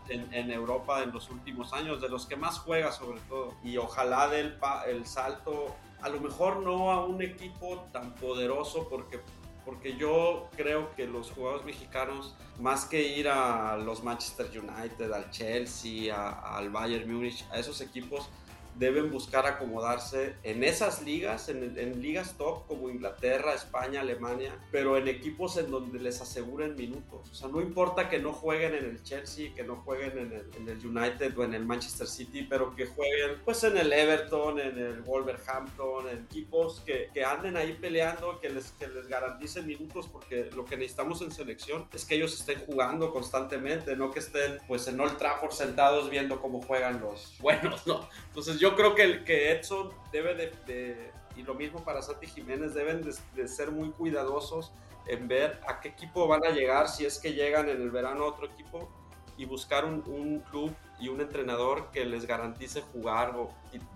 [0.10, 3.54] en, Europa en los últimos años, de los que más juega sobre todo.
[3.64, 9.20] Y ojalá del el salto, a lo mejor no a un equipo tan poderoso, porque
[9.66, 15.30] porque yo creo que los jugadores mexicanos, más que ir a los Manchester United, al
[15.30, 18.30] Chelsea, al Bayern Múnich, a esos equipos,
[18.78, 24.98] deben buscar acomodarse en esas ligas, en, en, ligas top como Inglaterra, España, Alemania, pero
[24.98, 27.30] en equipos en donde les aseguren minutos.
[27.32, 30.46] O sea, no importa que no jueguen en el Chelsea, que no jueguen en el,
[30.58, 34.60] en el United o en el Manchester City, pero que jueguen pues en el Everton,
[34.60, 39.66] en el Wolverhampton, en equipos que, que anden ahí peleando, que les, que les garanticen
[39.66, 44.20] minutos, porque lo que necesitamos en selección es que ellos estén jugando constantemente, no que
[44.20, 48.08] estén pues en Old Trafford sentados viendo cómo juegan los buenos, ¿no?
[48.28, 53.02] Entonces yo creo que, que Edson debe de, y lo mismo para Santi Jiménez, deben
[53.36, 54.72] de, ser muy cuidadosos
[55.08, 58.26] en ver a qué equipo van a llegar, si es que llegan en el verano
[58.26, 58.90] a otro equipo,
[59.38, 63.36] y buscar un, un club y un entrenador que les garantice jugar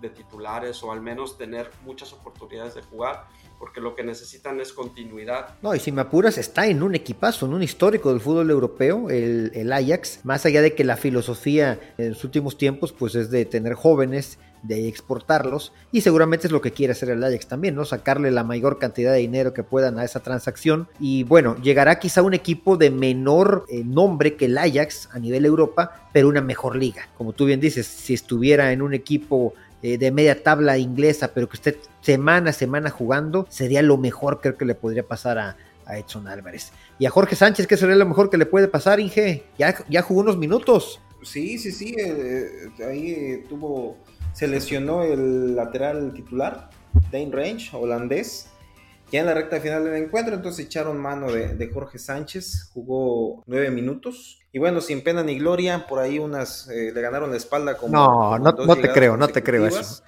[0.00, 3.24] de titulares o al menos tener muchas oportunidades de jugar
[3.58, 5.54] porque lo que necesitan es continuidad.
[5.62, 9.10] No, y si me apuras, está en un equipazo, en un histórico del fútbol europeo,
[9.10, 13.30] el, el Ajax, más allá de que la filosofía en los últimos tiempos, pues es
[13.30, 17.74] de tener jóvenes de exportarlos y seguramente es lo que quiere hacer el Ajax también,
[17.74, 17.84] ¿no?
[17.84, 22.22] Sacarle la mayor cantidad de dinero que puedan a esa transacción y bueno, llegará quizá
[22.22, 26.76] un equipo de menor eh, nombre que el Ajax a nivel Europa, pero una mejor
[26.76, 27.08] liga.
[27.16, 31.48] Como tú bien dices, si estuviera en un equipo eh, de media tabla inglesa, pero
[31.48, 35.56] que esté semana a semana jugando, sería lo mejor creo que le podría pasar a,
[35.94, 36.72] Edson Álvarez.
[36.98, 39.44] Y a Jorge Sánchez, ¿qué sería lo mejor que le puede pasar, Inge?
[39.58, 41.00] Ya, ya jugó unos minutos.
[41.22, 43.98] Sí, sí, sí, eh, ahí tuvo
[44.32, 46.70] se lesionó el lateral titular,
[47.10, 48.48] Dane Range, holandés,
[49.12, 53.70] ya en la recta final del encuentro, entonces echaron mano de, Jorge Sánchez, jugó nueve
[53.70, 54.38] minutos.
[54.52, 57.92] Y bueno, sin pena ni gloria, por ahí unas eh, le ganaron la espalda como.
[57.92, 60.02] No, no, no te creo, no te creo eso.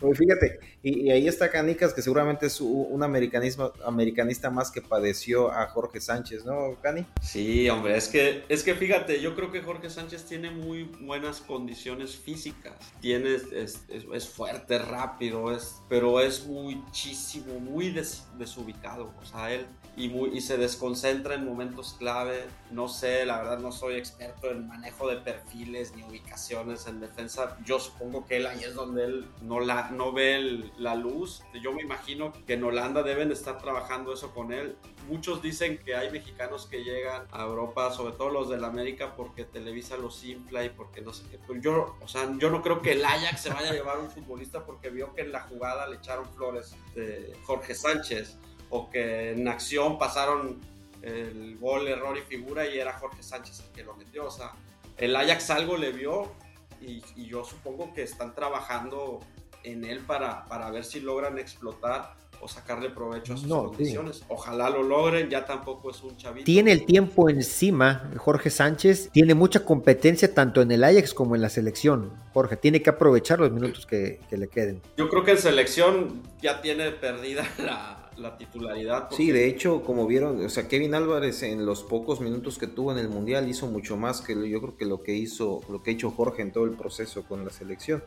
[0.00, 5.50] Pues fíjate, y, ahí está Canicas, que seguramente es un americanismo, americanista más que padeció
[5.50, 7.06] a Jorge Sánchez, ¿no, Cani?
[7.22, 11.40] Sí, hombre, es que, es que fíjate, yo creo que Jorge Sánchez tiene muy buenas
[11.40, 12.74] condiciones físicas.
[13.00, 17.94] Tiene, es, es, fuerte, rápido, es, pero es muchísimo, muy
[18.38, 19.14] desubicado.
[19.20, 22.44] O sea, él y, muy, y se desconcentra en momentos clave.
[22.70, 27.56] No sé, la verdad no soy experto en manejo de perfiles ni ubicaciones en defensa.
[27.64, 31.42] Yo supongo que él ahí es donde él no, la, no ve la luz.
[31.62, 34.76] Yo me imagino que en Holanda deben estar trabajando eso con él.
[35.08, 39.44] Muchos dicen que hay mexicanos que llegan a Europa, sobre todo los del América, porque
[39.44, 41.38] Televisa los infla y porque no sé qué.
[41.46, 44.10] Pero yo, o sea, yo no creo que el Ajax se vaya a llevar un
[44.10, 48.36] futbolista porque vio que en la jugada le echaron flores de Jorge Sánchez
[48.70, 50.60] o que en acción pasaron
[51.02, 54.26] el gol, error y figura y era Jorge Sánchez el que lo metió.
[54.26, 54.52] O sea,
[54.96, 56.32] el Ajax algo le vio
[56.80, 59.20] y, yo supongo que están trabajando
[59.62, 64.22] en él para, para ver si logran explotar o sacarle provecho a sus condiciones.
[64.28, 66.44] Ojalá lo logren, ya tampoco es un chavito.
[66.44, 71.42] Tiene el tiempo encima, Jorge Sánchez, tiene mucha competencia tanto en el Ajax como en
[71.42, 72.12] la selección.
[72.34, 74.82] Jorge, tiene que aprovechar los minutos que, que le queden.
[74.96, 79.08] Yo creo que en selección ya tiene perdida la, la titularidad.
[79.10, 82.92] Sí, de hecho, como vieron, o sea, Kevin Álvarez en los pocos minutos que tuvo
[82.92, 85.90] en el Mundial hizo mucho más que yo creo que lo que hizo, lo que
[85.90, 88.02] ha hecho Jorge en todo el proceso con la selección.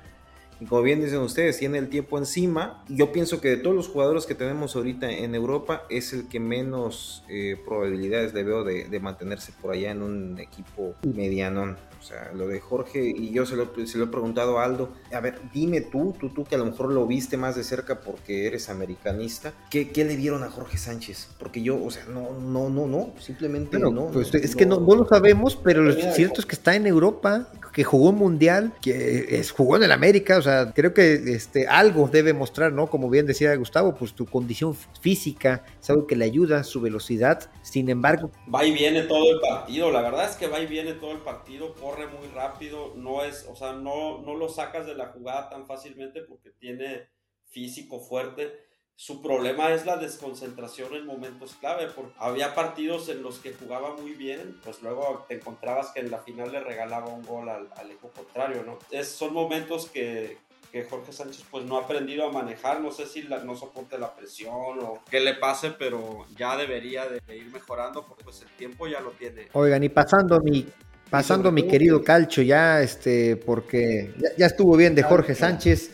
[0.60, 2.84] Y como bien dicen ustedes, tiene el tiempo encima.
[2.89, 6.39] Yo pienso que de todos los jugadores que tenemos ahorita en Europa, es el que
[6.39, 11.76] menos eh, probabilidades le veo de, de, mantenerse por allá en un equipo mediano.
[12.00, 14.93] O sea, lo de Jorge, y yo se lo, se lo he preguntado a Aldo,
[15.13, 18.00] a ver, dime tú, tú, tú que a lo mejor lo viste más de cerca
[18.00, 21.30] porque eres americanista, ¿qué, qué le vieron a Jorge Sánchez?
[21.38, 24.08] Porque yo, o sea, no, no, no, no, simplemente no.
[24.08, 27.50] Pues es que no, no, lo sabemos, pero lo cierto es que está en Europa,
[27.71, 32.08] que jugó mundial, que es, jugó en el América, o sea, creo que este, algo
[32.08, 32.88] debe mostrar, ¿no?
[32.88, 37.49] Como bien decía Gustavo, pues tu condición física es algo que le ayuda, su velocidad,
[37.62, 38.32] sin embargo...
[38.53, 41.19] Va y viene todo el partido, la verdad es que va y viene todo el
[41.19, 45.49] partido, corre muy rápido, no es, o sea, no, no lo sacas de la jugada
[45.49, 47.08] tan fácilmente porque tiene
[47.49, 48.68] físico fuerte
[48.99, 53.95] su problema es la desconcentración en momentos clave, porque había partidos en los que jugaba
[53.95, 57.69] muy bien, pues luego te encontrabas que en la final le regalaba un gol al,
[57.85, 58.77] equipo contrario, ¿no?
[58.91, 60.35] Es, son momentos que,
[60.73, 64.13] que Jorge Sánchez pues no ha aprendido a manejar, no sé si no soporte la
[64.13, 68.85] presión o qué le pase, pero ya debería de, ir mejorando porque pues el tiempo
[68.85, 69.47] ya lo tiene.
[69.53, 70.67] Oigan, y pasando mi
[71.09, 75.89] pasando mi querido Calcho ya este porque ya, ya estuvo bien de Jorge Sánchez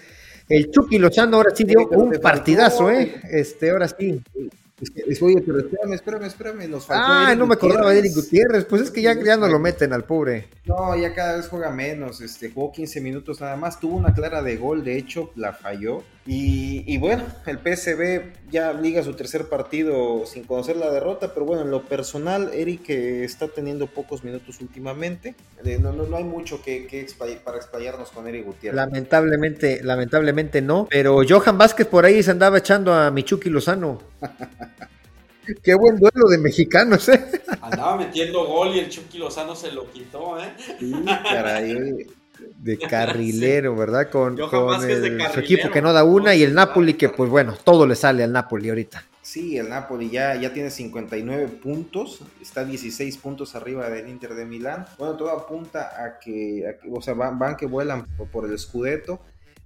[0.50, 3.22] el Chucky Lozano ahora sí dio un partidazo, ¿eh?
[3.32, 4.22] Este, ahora sí.
[5.22, 6.68] Oye, pero espérame, espérame, espérame.
[6.70, 8.66] Nos faltó ah, no me acordaba de Eric Gutiérrez.
[8.66, 10.50] Pues es que ya, ya no lo meten al pobre.
[10.66, 12.20] No, ya cada vez juega menos.
[12.22, 13.80] Este, jugó 15 minutos nada más.
[13.80, 16.04] Tuvo una clara de gol, de hecho, la falló.
[16.28, 21.62] Y, bueno, el PSB ya liga su tercer partido sin conocer la derrota, pero bueno,
[21.62, 25.36] en lo personal, Eric está teniendo pocos minutos últimamente.
[25.64, 27.08] Eh, no, no, no hay mucho que,
[27.44, 28.76] para explayarnos con Eric Gutiérrez.
[28.76, 34.02] Lamentablemente, lamentablemente no, pero Johan Vázquez por ahí se andaba echando a Michuki Lozano.
[35.62, 37.24] Qué buen duelo de mexicanos, ¿eh?
[37.62, 40.52] Andaba metiendo gol y el Chucky Lozano se lo quitó, ¿eh?
[40.80, 40.92] Sí,
[41.24, 42.08] caray,
[42.58, 44.10] de carrilero, ¿verdad?
[44.10, 47.96] Con, su equipo que no da una y el Napoli que pues bueno, todo le
[47.96, 49.04] sale al Napoli ahorita.
[49.22, 54.46] Sí, el Napoli ya, ya tiene 59 puntos, está 16 puntos arriba del Inter de
[54.46, 54.86] Milán.
[55.00, 59.20] Bueno, todo apunta a que, o sea, van, que vuelan por, el Scudetto.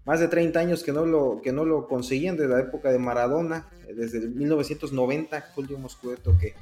[0.05, 2.99] Más de 30 años que no, lo, que no lo conseguían desde la época de
[2.99, 6.53] Maradona, desde el 1990, fue el último Scudetto que,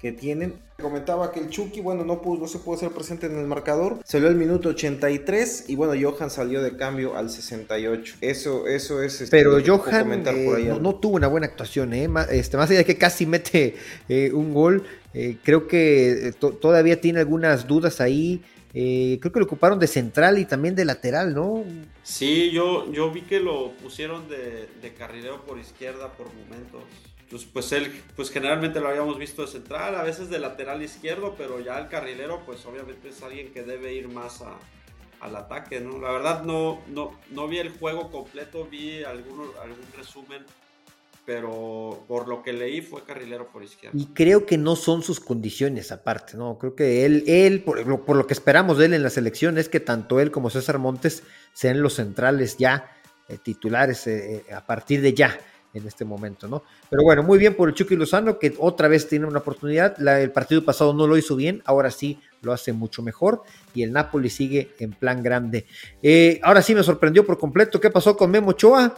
[0.00, 0.54] que tienen.
[0.80, 3.98] Comentaba que el Chucky, bueno, no, pudo, no se pudo ser presente en el marcador.
[4.04, 8.16] Salió el minuto 83 y bueno, Johan salió de cambio al 68.
[8.22, 9.20] Eso, eso es.
[9.20, 12.08] Este, Pero Johan eh, no, tuvo una buena actuación, ¿eh?
[12.08, 13.76] Más, este, más allá de que casi mete
[14.08, 18.42] eh, un gol, eh, creo que todavía tiene algunas dudas ahí.
[18.72, 21.62] creo que lo ocuparon de central y también de lateral, ¿no?
[22.02, 26.84] Sí, yo, yo vi que lo pusieron de, de carrilero por izquierda por momentos
[27.30, 31.34] pues, pues él, pues generalmente lo habíamos visto de central, a veces de lateral izquierdo,
[31.38, 34.42] pero ya el carrilero, pues obviamente es alguien que debe ir más
[35.20, 36.00] al ataque, ¿no?
[36.00, 40.44] La verdad no, no, no vi el juego completo, vi algún, algún resumen,
[41.24, 43.96] pero por lo que leí fue carrilero por izquierda.
[43.96, 46.58] Y creo que no son sus condiciones aparte, ¿no?
[46.58, 49.56] Creo que él, él por, lo, por lo que esperamos de él en la selección
[49.56, 51.22] es que tanto él como César Montes
[51.52, 52.96] sean los centrales ya
[53.28, 55.38] eh, titulares eh, eh, a partir de ya
[55.74, 56.62] en este momento, ¿no?
[56.88, 60.00] Pero bueno, muy bien por el Chucky Lozano, que otra vez tiene una oportunidad.
[60.20, 63.42] el partido pasado no lo hizo bien, ahora sí lo hace mucho mejor.
[63.74, 65.66] Y el Napoli sigue en plan grande.
[66.02, 67.80] Eh, ahora sí me sorprendió por completo.
[67.80, 68.96] ¿Qué pasó con Memo Ochoa?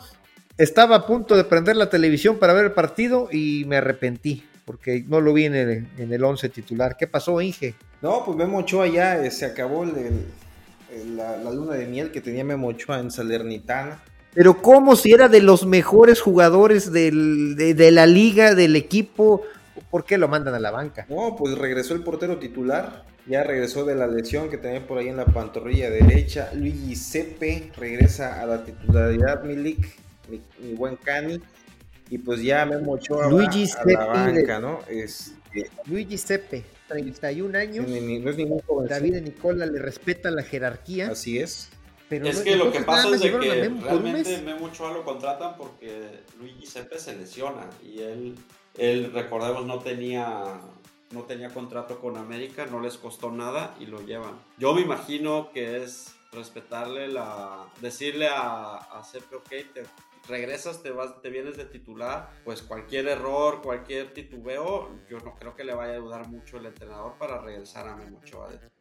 [0.56, 5.04] Estaba a punto de prender la televisión para ver el partido y me arrepentí porque
[5.08, 6.96] no lo vi en el, en 11 titular.
[6.96, 7.74] ¿Qué pasó, Inge?
[8.00, 12.44] No, pues Memo Ochoa ya eh, se acabó la, la, luna de miel que tenía
[12.44, 14.02] Memo Ochoa en Salernitana
[14.35, 19.43] pero como si era de los mejores jugadores de, la liga, del equipo,
[19.91, 21.07] ¿por qué lo mandan a la banca?
[21.11, 25.09] No, pues regresó el portero titular, ya regresó de la lesión que tenía por ahí
[25.09, 26.51] en la pantorrilla derecha.
[26.55, 29.87] Luigi Sepe regresa a la titularidad, Milik,
[30.28, 31.41] mi, buen Cani.
[32.09, 34.80] Y pues ya Ochoa Luigi a la banca, ¿no?
[34.89, 37.87] Este, Luigi Sepe, 31 años.
[37.89, 41.11] no es ningún David Nicola le respeta la jerarquía.
[41.11, 41.70] Así es
[42.16, 46.66] es que lo que pasa es de que realmente Memo Ochoa lo contratan porque Luigi
[46.66, 48.34] Sepe se lesiona y él,
[48.76, 50.60] él recordemos, no tenía,
[51.10, 54.38] no tenía contrato con América, no les costó nada y lo llevan.
[54.58, 59.82] Yo me imagino que es respetarle la, decirle a, a Sepe, ok, te
[60.28, 65.54] regresas, te vas, te vienes de titular, pues cualquier error, cualquier titubeo, yo no creo
[65.54, 68.71] que le vaya a ayudar mucho el entrenador para regresar a Memo Ochoa de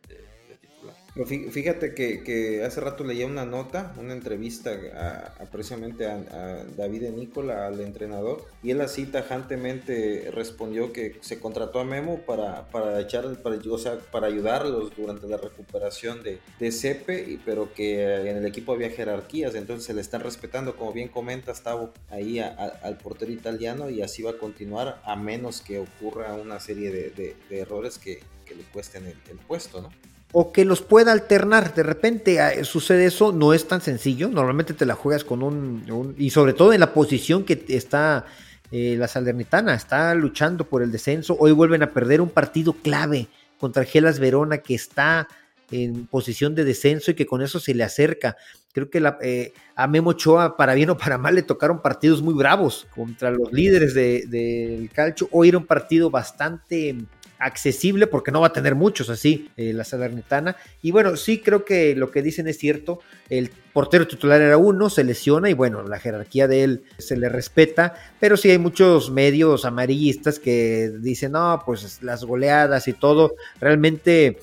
[1.26, 7.82] Fíjate que, hace rato leía una nota, una entrevista a, precisamente a, David Nicola, al
[7.82, 13.58] entrenador, y él así tajantemente respondió que se contrató a Memo para, para echar, para,
[13.58, 18.72] o sea, para ayudarlos durante la recuperación de, de Cepe, pero que en el equipo
[18.72, 23.90] había jerarquías, entonces se le están respetando, como bien comenta Tavo, ahí al portero italiano,
[23.90, 28.64] y así va a continuar a menos que ocurra una serie de, errores que, le
[28.64, 29.90] cuesten el puesto, ¿no?
[30.32, 31.74] O que los pueda alternar.
[31.74, 34.30] De repente ah, sucede eso, no es tan sencillo.
[34.30, 38.26] Normalmente te la juegas con un, y sobre todo en la posición que está
[38.72, 41.36] eh, la Salernitana, está luchando por el descenso.
[41.40, 43.28] Hoy vuelven a perder un partido clave
[43.60, 45.28] contra Gelas Verona que está
[45.72, 48.38] en posición de descenso y que con eso se le acerca.
[48.74, 52.22] Creo que la, eh, a Memo Ochoa, para bien o para mal, le tocaron partidos
[52.22, 55.28] muy bravos contra los líderes del de, calcio.
[55.32, 56.96] Hoy era un partido bastante
[57.42, 60.56] accesible porque no va a tener muchos así eh, la Salernitana.
[60.82, 63.00] Y bueno, sí creo que lo que dicen es cierto.
[63.30, 67.30] El portero titular era uno, se lesiona y bueno, la jerarquía de él se le
[67.30, 73.34] respeta, pero sí hay muchos medios amarillistas que dicen, no, pues las goleadas y todo.
[73.60, 74.38] Realmente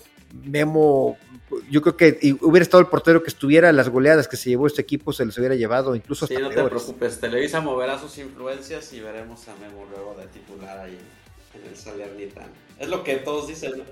[0.45, 1.17] Memo
[1.71, 4.83] yo creo que hubiera estado el portero que estuviera, las goleadas que se llevó este
[4.83, 8.93] equipo se les hubiera llevado incluso hasta Sí, no te preocupes, Televisa moverá sus influencias
[8.93, 10.99] y veremos a Memo luego de titular ahí
[11.55, 12.53] en el Salernitana.
[12.79, 13.85] Es lo que todos dicen, ¿no?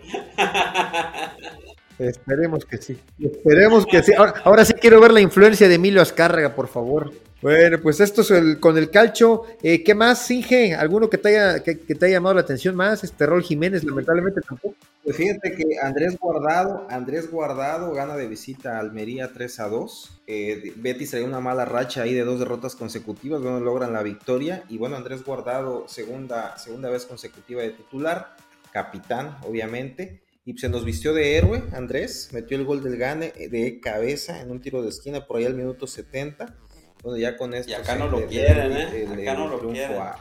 [1.98, 2.98] Esperemos que sí.
[3.18, 4.12] Esperemos que sí.
[4.44, 7.12] Ahora, sí quiero ver la influencia de Emilio Azcárraga, por favor.
[7.40, 9.44] Bueno, pues esto es el, con el calcho.
[9.62, 10.74] Eh, ¿Qué más, Inge?
[10.74, 13.04] ¿Alguno que te, haya, que, te haya llamado la atención más?
[13.04, 14.74] Este Rol Jiménez, lamentablemente tampoco.
[15.04, 20.20] Pues fíjate que Andrés Guardado, Andrés Guardado gana de visita a Almería 3 a 2.
[20.26, 24.64] Eh, Betis trae una mala racha ahí de dos derrotas consecutivas, bueno, logran la victoria.
[24.68, 28.34] Y bueno, Andrés Guardado, segunda, segunda vez consecutiva de titular,
[28.76, 30.22] capitán, obviamente.
[30.44, 34.50] Y se nos vistió de héroe, Andrés, metió el gol del Gane de cabeza en
[34.50, 36.54] un tiro de esquina por ahí al minuto 70.
[37.02, 37.70] Bueno, ya con esto.
[37.70, 39.22] Y acá no lo quieren, ¿eh?
[39.22, 39.98] Acá no lo quieren.
[39.98, 40.14] A,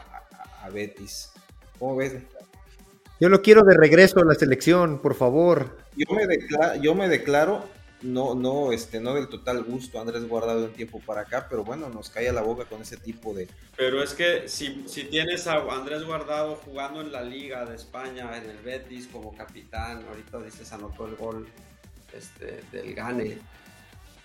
[0.62, 1.32] a Betis.
[1.78, 2.14] ¿Cómo ves?
[3.20, 5.76] Yo lo quiero de regreso a la selección, por favor.
[5.94, 7.62] Yo me declaro, yo me declaro
[8.02, 11.88] no, no, este, no del total gusto Andrés Guardado en tiempo para acá, pero bueno,
[11.88, 13.48] nos cae a la boca con ese tipo de.
[13.76, 18.36] Pero es que si, si tienes a Andrés Guardado jugando en la Liga de España,
[18.36, 21.48] en el Betis como capitán, ahorita dices anotó el gol
[22.12, 23.38] este, del Gane,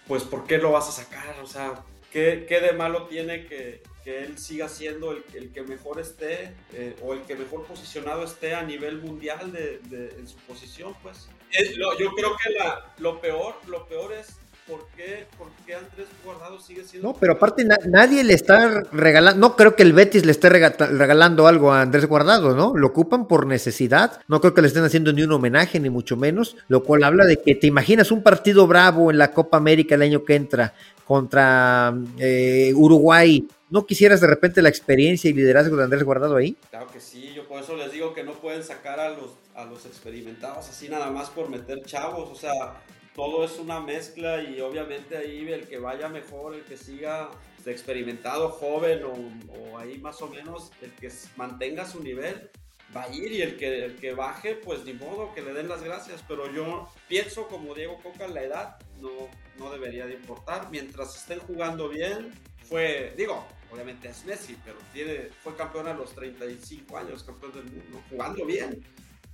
[0.07, 1.39] pues ¿por qué lo vas a sacar?
[1.41, 5.61] O sea, ¿qué, qué de malo tiene que, que él siga siendo el, el que
[5.61, 10.27] mejor esté eh, o el que mejor posicionado esté a nivel mundial de, de en
[10.27, 11.29] su posición, pues.
[11.53, 14.35] Es, lo, yo creo que la, lo peor, lo peor es
[14.67, 17.09] ¿Por qué, ¿Por qué, Andrés Guardado sigue siendo.?
[17.09, 19.39] No, pero aparte na nadie le está regalando.
[19.39, 22.73] No creo que el Betis le esté regalando algo a Andrés Guardado, ¿no?
[22.77, 24.21] Lo ocupan por necesidad.
[24.29, 26.55] No creo que le estén haciendo ni un homenaje, ni mucho menos.
[26.69, 30.03] Lo cual habla de que te imaginas un partido bravo en la Copa América el
[30.03, 30.73] año que entra
[31.05, 36.57] contra eh, Uruguay ¿No quisieras de repente la experiencia y liderazgo de Andrés Guardado ahí?
[36.69, 39.31] Claro que sí, yo por eso les digo que no pueden sacar a los,
[39.61, 42.81] a los experimentados así nada más por meter chavos, o sea,
[43.15, 47.29] todo es una mezcla y obviamente ahí el que vaya mejor, el que siga
[47.65, 49.13] experimentado, joven o,
[49.59, 52.49] o ahí más o menos, el que mantenga su nivel,
[52.95, 55.69] va a ir y el que, el que baje, pues ni modo, que le den
[55.69, 56.23] las gracias.
[56.27, 59.09] Pero yo pienso, como Diego Coca, la edad no,
[59.57, 60.69] no debería de importar.
[60.71, 62.31] Mientras estén jugando bien,
[62.67, 67.65] fue, digo, obviamente es Messi, pero tiene, fue campeón a los 35 años, campeón del
[67.65, 68.83] mundo, jugando bien.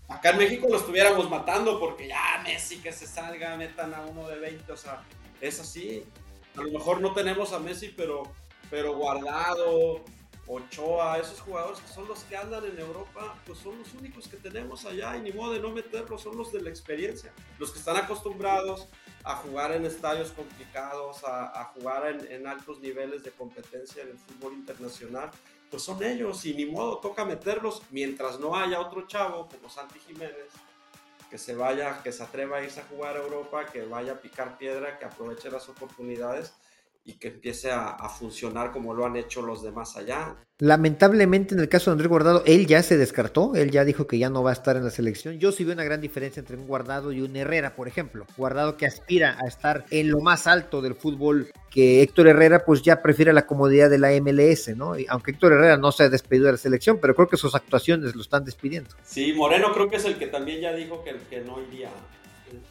[0.08, 4.28] Acá en México lo estuviéramos matando porque ya Messi que se salga, metan a uno
[4.28, 5.03] de 20, o sea,
[5.41, 6.03] es así.
[6.55, 8.24] A lo mejor no tenemos a Messi, pero,
[8.70, 10.03] pero guardado,
[10.47, 14.38] Ochoa, esos jugadores que son los que andan en Europa, pues son los únicos que
[14.38, 17.80] tenemos allá y ni modo de no meterlos, son los de la experiencia, los que
[17.80, 18.88] están acostumbrados
[19.26, 24.12] a jugar en estadios complicados, a, a jugar en, en, altos niveles de competencia en
[24.12, 25.32] el fútbol internacional,
[25.70, 29.99] pues son ellos y ni modo, toca meterlos mientras no haya otro chavo como Santi
[29.99, 30.47] Jiménez
[31.30, 34.22] que se vaya, que se atreva a irse a jugar a Europa, que vaya a
[34.22, 36.53] picar piedra, que aproveche las oportunidades
[37.08, 40.36] y que empiece a, a, funcionar como lo han hecho los demás allá.
[40.60, 44.18] Lamentablemente en el caso de Andrés Guardado, él ya se descartó, él ya dijo que
[44.18, 45.39] ya no va a estar en la selección.
[45.39, 48.26] Yo sí veo una gran diferencia entre un Guardado y un Herrera, por ejemplo.
[48.36, 52.82] Guardado que aspira a estar en lo más alto del fútbol, que Héctor Herrera pues
[52.82, 54.99] ya prefiere la comodidad de la MLS, ¿no?
[54.99, 57.55] Y aunque Héctor Herrera no se ha despedido de la selección, pero creo que sus
[57.55, 58.89] actuaciones lo están despidiendo.
[59.03, 61.89] Sí, Moreno creo que es el que también ya dijo que, que no iría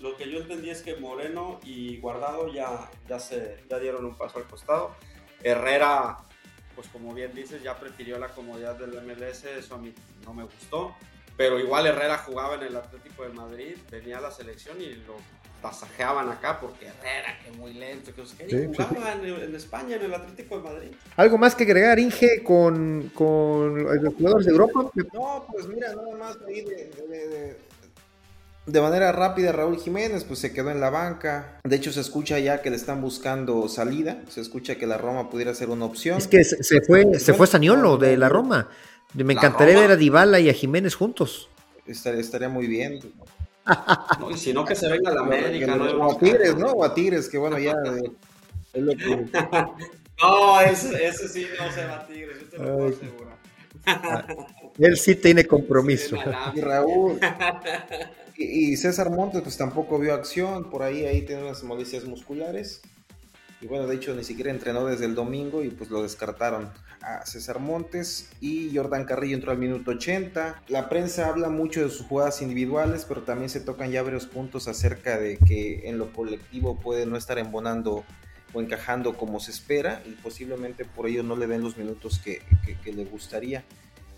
[0.01, 4.16] lo que yo entendí es que Moreno y Guardado ya, ya, se, ya dieron un
[4.16, 4.95] paso al costado.
[5.43, 6.18] Herrera,
[6.74, 9.93] pues como bien dices, ya prefirió la comodidad del MLS, eso a mí
[10.24, 10.95] no me gustó.
[11.37, 15.16] Pero igual Herrera jugaba en el Atlético de Madrid, venía a la selección y lo
[15.61, 19.29] pasajeaban acá porque Herrera, que muy lento, que, que sí, jugaba sí.
[19.29, 20.91] en, en, España, en el Atlético de Madrid.
[21.16, 24.91] ¿Algo más que agregar, Inge, con, con los jugadores de Europa?
[25.12, 27.57] No, pues mira, nada más ahí de, de, de
[28.67, 31.61] de manera rápida, Raúl Jiménez pues se quedó en la banca.
[31.64, 34.23] De hecho, se escucha ya que le están buscando salida.
[34.29, 36.19] Se escucha que la Roma pudiera ser una opción.
[36.19, 38.69] Es que se fue, se fue Saniolo de la Roma.
[39.14, 39.87] Me encantaría Roma.
[39.87, 41.49] ver a Dybala y a Jiménez juntos.
[41.87, 43.01] Estaría, estaría muy bien.
[44.21, 45.75] No, y si no, que se venga a la América.
[45.75, 45.85] ¿no?
[45.85, 46.69] O a Tigres, ¿no?
[46.69, 48.12] O a Tigres, que bueno, ya eh,
[48.73, 49.27] es lo que...
[50.23, 53.36] No, ese, ese, sí no se va a Tigres, yo te lo puedo asegurar.
[54.78, 56.16] Él sí tiene compromiso.
[56.55, 57.18] Y Raúl.
[58.39, 62.82] Y César Montes pues tampoco vio acción, por ahí ahí tiene unas molestias musculares.
[63.62, 66.70] Y bueno, de hecho ni siquiera entrenó desde el domingo y pues lo descartaron
[67.01, 70.62] a César Montes y Jordan Carrillo entró al minuto 80.
[70.68, 74.68] La prensa habla mucho de sus jugadas individuales, pero también se tocan ya varios puntos
[74.68, 78.05] acerca de que en lo colectivo puede no estar embonando
[78.57, 82.40] o encajando como se espera y posiblemente por ello no le den los minutos que,
[82.64, 83.64] que, que le gustaría.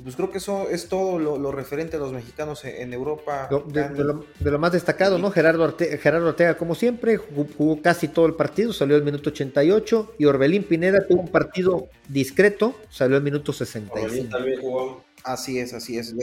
[0.00, 3.48] Pues creo que eso es todo lo, lo referente a los mexicanos en, en Europa.
[3.66, 5.32] De, de, lo, de, lo, más destacado, ¿no?
[5.32, 9.30] Gerardo Ortega, Gerardo Ortega, como siempre, jugó, jugó, casi todo el partido, salió al minuto
[9.30, 10.14] 88.
[10.18, 14.06] Y Orbelín Pineda tuvo un partido discreto, salió al minuto 65.
[14.06, 15.02] Orbelín también jugó.
[15.24, 16.14] Así es, así es.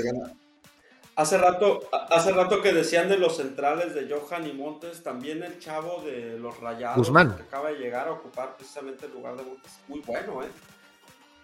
[1.15, 5.59] Hace rato, hace rato que decían de los centrales de Johan y Montes, también el
[5.59, 7.35] chavo de los Rayados Guzmán.
[7.37, 9.79] que acaba de llegar a ocupar precisamente el lugar de Montes.
[9.87, 10.49] Muy bueno, ¿eh?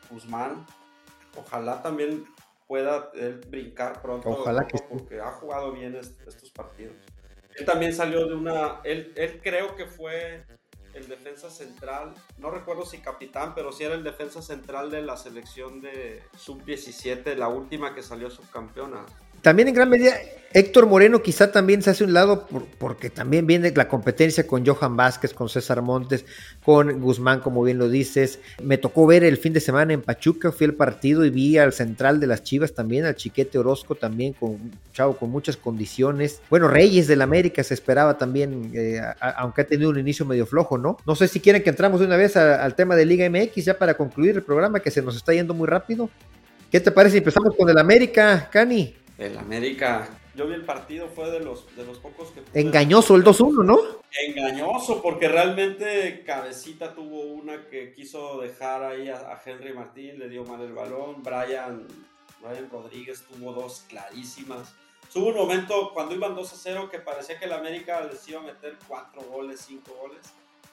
[0.10, 0.66] Guzmán
[1.38, 2.26] ojalá también
[2.68, 3.12] pueda
[3.48, 4.30] brincar pronto.
[4.30, 6.96] Ojalá que porque ha jugado bien estos partidos.
[7.56, 10.46] Él también salió de una, él, él creo que fue
[10.94, 15.18] el defensa central, no recuerdo si capitán, pero sí era el defensa central de la
[15.18, 19.06] selección de sub-17, la última que salió subcampeona.
[19.42, 20.14] También en gran medida
[20.54, 24.98] Héctor Moreno quizá también se hace un lado porque también viene la competencia con Johan
[24.98, 26.26] Vázquez, con César Montes,
[26.64, 28.40] con Guzmán, como bien lo dices.
[28.62, 31.72] Me tocó ver el fin de semana en Pachuca, fui al partido y vi al
[31.72, 34.60] central de las Chivas también, al Chiquete Orozco también, con
[34.92, 36.42] chavo con muchas condiciones.
[36.50, 39.00] Bueno, Reyes del América se esperaba también, eh,
[39.38, 40.98] aunque ha tenido un inicio medio flojo, ¿no?
[41.06, 43.78] No sé si quieren que entramos de una vez al tema de Liga MX ya
[43.78, 46.10] para concluir el programa que se nos está yendo muy rápido.
[46.70, 49.01] ¿Qué te parece si empezamos con el América, Cani?
[49.22, 52.42] El América yo vi el partido, fue de los, de los pocos que...
[52.60, 53.80] Engañoso el 2-1, ¿no?
[54.28, 60.46] Engañoso, porque realmente Cabecita tuvo una que quiso dejar ahí a, Henry Martín, le dio
[60.46, 61.86] mal el balón, Brian,
[62.42, 64.74] Brian Rodríguez tuvo dos clarísimas.
[65.14, 68.44] Hubo un momento cuando iban 2 0 que parecía que el América les iba a
[68.44, 70.22] meter 4 goles, 5 goles.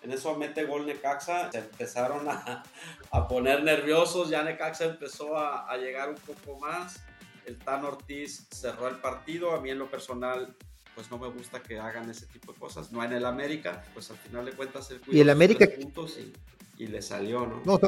[0.00, 2.62] En eso mete gol Necaxa, se empezaron a,
[3.10, 7.00] a poner nerviosos, ya Necaxa empezó a, a llegar un poco más
[7.48, 9.52] el Tan Ortiz cerró el partido.
[9.52, 10.54] A mí en lo personal,
[10.94, 12.92] pues no me gusta que hagan ese tipo de cosas.
[12.92, 16.86] No en el América, pues al final de cuentas el y el América puntos y,
[16.86, 17.60] le salió, ¿no?
[17.64, 17.80] no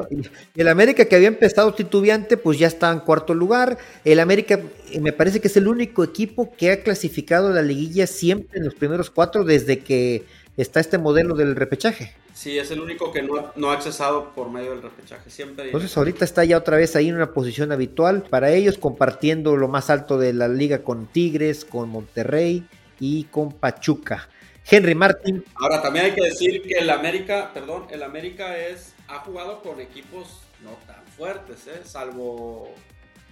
[0.56, 3.78] el América que había empezado titubeante, pues ya está en cuarto lugar.
[4.04, 4.58] El América
[4.90, 8.64] eh, me parece que es el único equipo que ha clasificado la liguilla siempre en
[8.64, 10.24] los primeros cuatro desde que
[10.56, 12.14] está este modelo del repechaje.
[12.40, 15.28] Sí, es el único que no, ha accesado por medio del repechaje.
[15.28, 15.66] Siempre.
[15.66, 19.68] Entonces ahorita está ya otra vez ahí en una posición habitual para ellos, compartiendo lo
[19.68, 22.66] más alto de la liga con Tigres, con Monterrey
[22.98, 24.30] y con Pachuca.
[24.66, 25.44] Henry Martin.
[25.54, 29.78] Ahora también hay que decir que el América, perdón, el América es ha jugado con
[29.78, 31.82] equipos no tan fuertes, ¿eh?
[31.84, 32.72] salvo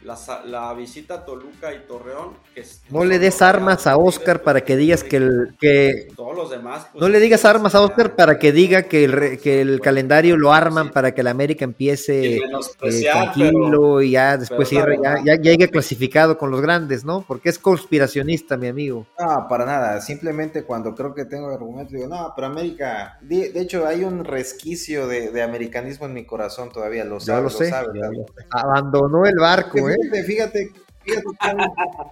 [0.05, 2.37] la, visita a Toluca y Torreón.
[2.55, 5.55] Que no le des armas a Oscar para que digas que el.
[5.59, 6.09] Que,
[6.39, 6.87] los demás.
[6.93, 10.37] Pues, no le digas armas a Oscar para que diga que el, que el calendario
[10.37, 12.41] lo arman para que la América empiece eh,
[13.03, 14.87] tranquilo y ya después ya,
[15.25, 17.25] ya, llegue clasificado con los grandes, ¿no?
[17.27, 19.07] Porque es conspiracionista, mi amigo.
[19.19, 20.01] No, para nada.
[20.01, 23.19] Simplemente cuando creo que tengo argumentos, digo, no, pero América.
[23.21, 27.73] De, hecho, hay un resquicio de, americanismo en mi corazón todavía, lo, ya lo, sé.
[28.51, 30.73] Abandonó el barco, fíjate, fíjate,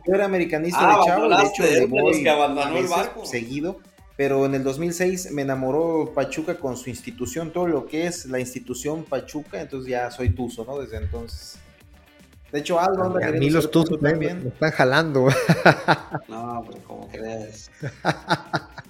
[0.07, 3.25] yo era americanista de ah, chavo, de hecho le voy que abandonó el barco.
[3.25, 3.81] seguido,
[4.17, 8.41] pero en el 2006 me enamoró Pachuca con su institución, todo lo que es la
[8.41, 10.79] institución Pachuca, entonces ya soy tuzo, ¿no?
[10.79, 11.59] Desde entonces.
[12.53, 15.29] De hecho, Aldo anda A mí los tuzos también me están jalando.
[16.29, 17.71] No, pero ¿cómo crees?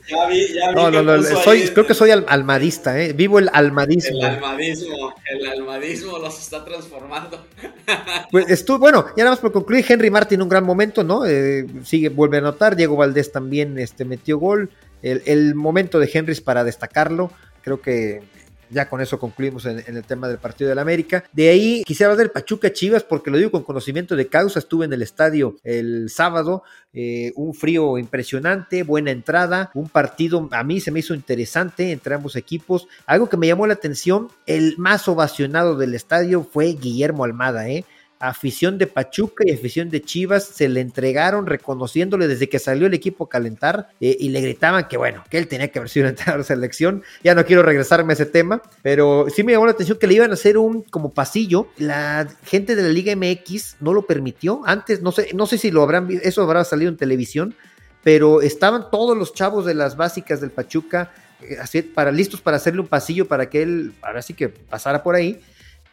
[0.09, 3.13] Ya vi, ya vi no, no, no, soy, creo que soy almadista, ¿eh?
[3.13, 4.19] vivo el almadismo.
[4.19, 7.45] El almadismo, el almadismo los está transformando.
[8.31, 11.27] Pues estuvo, bueno, ya nada más por concluir, Henry Martin un gran momento, ¿no?
[11.27, 14.71] Eh, sigue, vuelve a anotar, Diego Valdés también este, metió gol.
[15.03, 17.31] El, momento de Henry es para destacarlo,
[17.63, 18.23] creo que
[18.71, 21.25] ya con eso concluimos en, el tema del partido del América.
[21.33, 24.59] De ahí quisiera hablar del Pachuca Chivas, porque lo digo con conocimiento de causa.
[24.59, 30.65] Estuve en el estadio el sábado, eh, un frío impresionante, buena entrada, un partido a
[30.65, 32.89] mí se me hizo interesante entre ambos equipos.
[33.07, 37.85] Algo que me llamó la atención, el más ovacionado del estadio fue Guillermo Almada, ¿eh?
[38.19, 42.95] Afición de Pachuca y afición de Chivas se le entregaron reconociéndole desde que salió el
[42.95, 46.09] equipo a calentar eh, y le gritaban que bueno, que él tenía que haber sido
[46.09, 47.03] entrenador de selección.
[47.23, 50.15] Ya no quiero regresarme a ese tema, pero sí me llamó la atención que le
[50.15, 51.69] iban a hacer un como pasillo.
[51.77, 54.63] La gente de la Liga MX no lo permitió.
[54.65, 57.55] Antes, no sé, no sé si lo habrán eso habrá salido en televisión,
[58.03, 61.13] pero estaban todos los chavos de las básicas del Pachuca
[61.43, 65.03] eh, así, para, listos para hacerle un pasillo para que él ahora sí que pasara
[65.03, 65.41] por ahí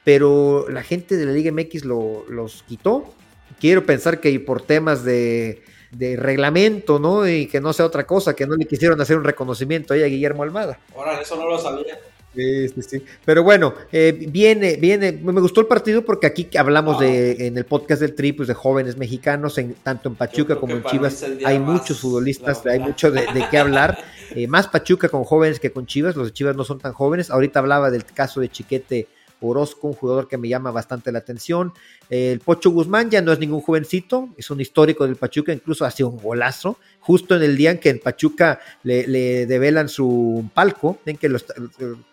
[0.04, 3.14] pero la gente de la Liga MX lo, los quitó.
[3.60, 7.28] Quiero pensar que por temas de, reglamento, ¿no?
[7.28, 10.08] Y que no sea otra cosa, que no le quisieron hacer un reconocimiento ahí a
[10.08, 10.80] Guillermo Almada.
[10.95, 11.97] Ahora, eso no lo sabía.
[12.36, 13.06] Sí, sí, sí.
[13.24, 17.66] Pero bueno, eh, viene, viene, me gustó el partido porque aquí hablamos de, en el
[17.66, 21.60] podcast del Tri, pues de jóvenes mexicanos, en, tanto en Pachuca como en Chivas, hay
[21.60, 23.99] muchos futbolistas, hay mucho de, qué hablar,
[24.36, 27.30] eh, más Pachuca con jóvenes que con Chivas, los de Chivas no son tan jóvenes,
[27.30, 29.08] ahorita hablaba del caso de Chiquete
[29.50, 31.74] Orozco, un jugador que me llama bastante la atención.
[32.10, 36.04] El Pocho Guzmán ya no es ningún jovencito, es un histórico del Pachuca, incluso hace
[36.04, 41.18] un golazo, justo en el día en que en Pachuca le, develan su palco, en
[41.18, 41.46] que los,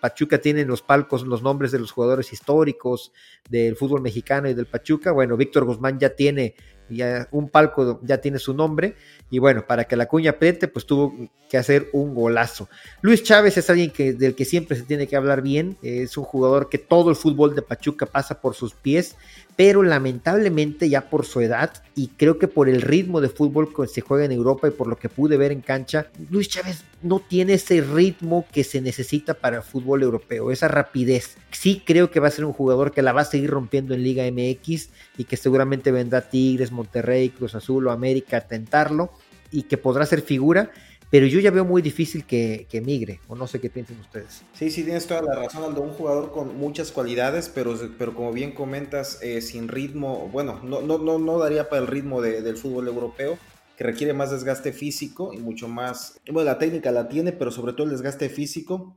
[0.01, 3.13] Pachuca tienen los palcos, los nombres de los jugadores históricos
[3.49, 5.13] del fútbol mexicano y del Pachuca.
[5.13, 6.55] Bueno, Víctor Guzmán ya tiene
[6.91, 8.97] ya un palco, ya tiene su nombre
[9.31, 11.15] y bueno, para que la cuña apriete, pues tuvo
[11.49, 12.69] que hacer un golazo.
[13.01, 15.77] Luis Chávez es alguien que, del que siempre se tiene que hablar bien.
[15.83, 19.17] Es un jugador que todo el fútbol de Pachuca pasa por sus pies.
[19.61, 23.87] Pero lamentablemente ya por su edad y creo que por el ritmo de fútbol que
[23.89, 27.21] se juega en Europa y por lo que pude ver en cancha, Luis Chávez no
[27.21, 31.37] tiene ese ritmo que se necesita para el fútbol europeo, esa rapidez.
[31.51, 34.03] Sí creo que va a ser un jugador que la va a seguir rompiendo en
[34.03, 34.89] Liga MX
[35.19, 39.13] y que seguramente vendrá Tigres, Monterrey, Cruz Azul o América a tentarlo
[39.51, 40.71] y que podrá ser figura,
[41.11, 44.43] pero yo ya veo muy difícil que, que, migre, o no sé qué piensan ustedes.
[44.55, 48.33] Sí, sí, tienes toda la razón, Aldo, un jugador con muchas cualidades, pero, pero como
[48.33, 52.43] bien comentas, eh, sin ritmo, bueno, no, no, no, no daría para el ritmo de,
[52.43, 53.39] del fútbol europeo,
[53.77, 57.73] que requiere más desgaste físico y mucho más, bueno, la técnica la tiene, pero sobre
[57.73, 58.97] todo el desgaste físico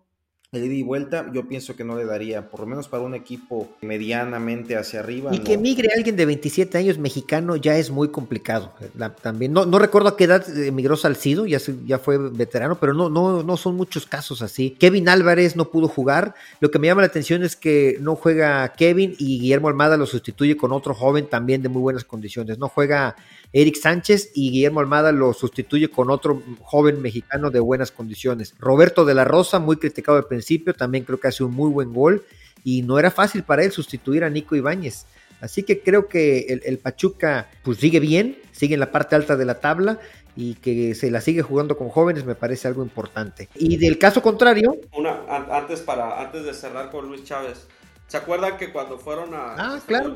[0.54, 3.16] el ida y vuelta, yo pienso que no le daría, por lo menos para un
[3.16, 5.34] equipo medianamente hacia arriba.
[5.34, 8.74] Y que migre alguien de 27 años mexicano ya es muy complicado.
[9.22, 13.10] también no, no recuerdo a qué edad emigró Salcido, ya, ya fue veterano, pero no,
[13.10, 14.72] no, no son muchos casos así.
[14.80, 16.36] Kevin Álvarez no pudo jugar.
[16.60, 20.06] Lo que me llama la atención es que no juega Kevin y Guillermo Almada lo
[20.06, 22.60] sustituye con otro joven también de muy buenas condiciones.
[22.60, 23.16] No juega
[23.54, 28.56] Eric Sánchez y Guillermo Almada lo sustituye con otro joven mexicano de buenas condiciones.
[28.60, 30.43] Roberto de la Rosa, muy criticado al principio,
[30.74, 32.24] también creo que hace un muy buen gol
[32.64, 35.06] y no era fácil para él sustituir a Nico Ibáñez.
[35.42, 39.44] Así que creo que el, Pachuca pues sigue bien, sigue en la parte alta de
[39.44, 40.00] la tabla
[40.38, 43.50] y que se la sigue jugando con jóvenes me parece algo importante.
[43.56, 44.78] Y del caso contrario...
[44.98, 47.68] Una, antes, para, antes de cerrar con Luis Chávez,
[48.14, 49.56] ¿Se acuerdan que cuando fueron a...
[49.58, 50.16] Ah, claro.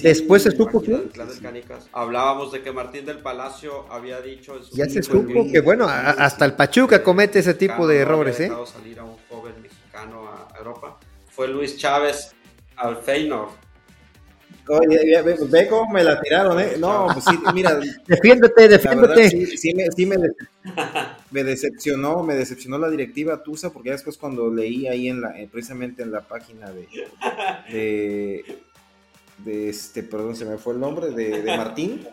[0.00, 1.10] Después se supo que...
[1.92, 4.60] Hablábamos de que Martín del Palacio había dicho...
[4.70, 8.52] ya se supo que, bueno, hasta el Pachuca comete ese tipo de errores, ¿eh?
[8.64, 11.00] salir a un joven mexicano a Europa.
[11.32, 12.30] Fue Luis Chávez
[12.76, 13.50] al Feyenoord
[14.70, 16.74] Oye, ve, cómo me la tiraron, ¿eh?
[16.78, 17.78] No, pues sí, mira.
[18.06, 19.56] defiéndete, defiéndete.
[19.56, 25.08] sí, me, sí me, decepcionó, me decepcionó la directiva Tusa, porque después cuando leí ahí
[25.08, 28.44] en la, eh, precisamente en la página de,
[29.44, 32.06] de, este, perdón, se me fue el nombre, de, de Martín,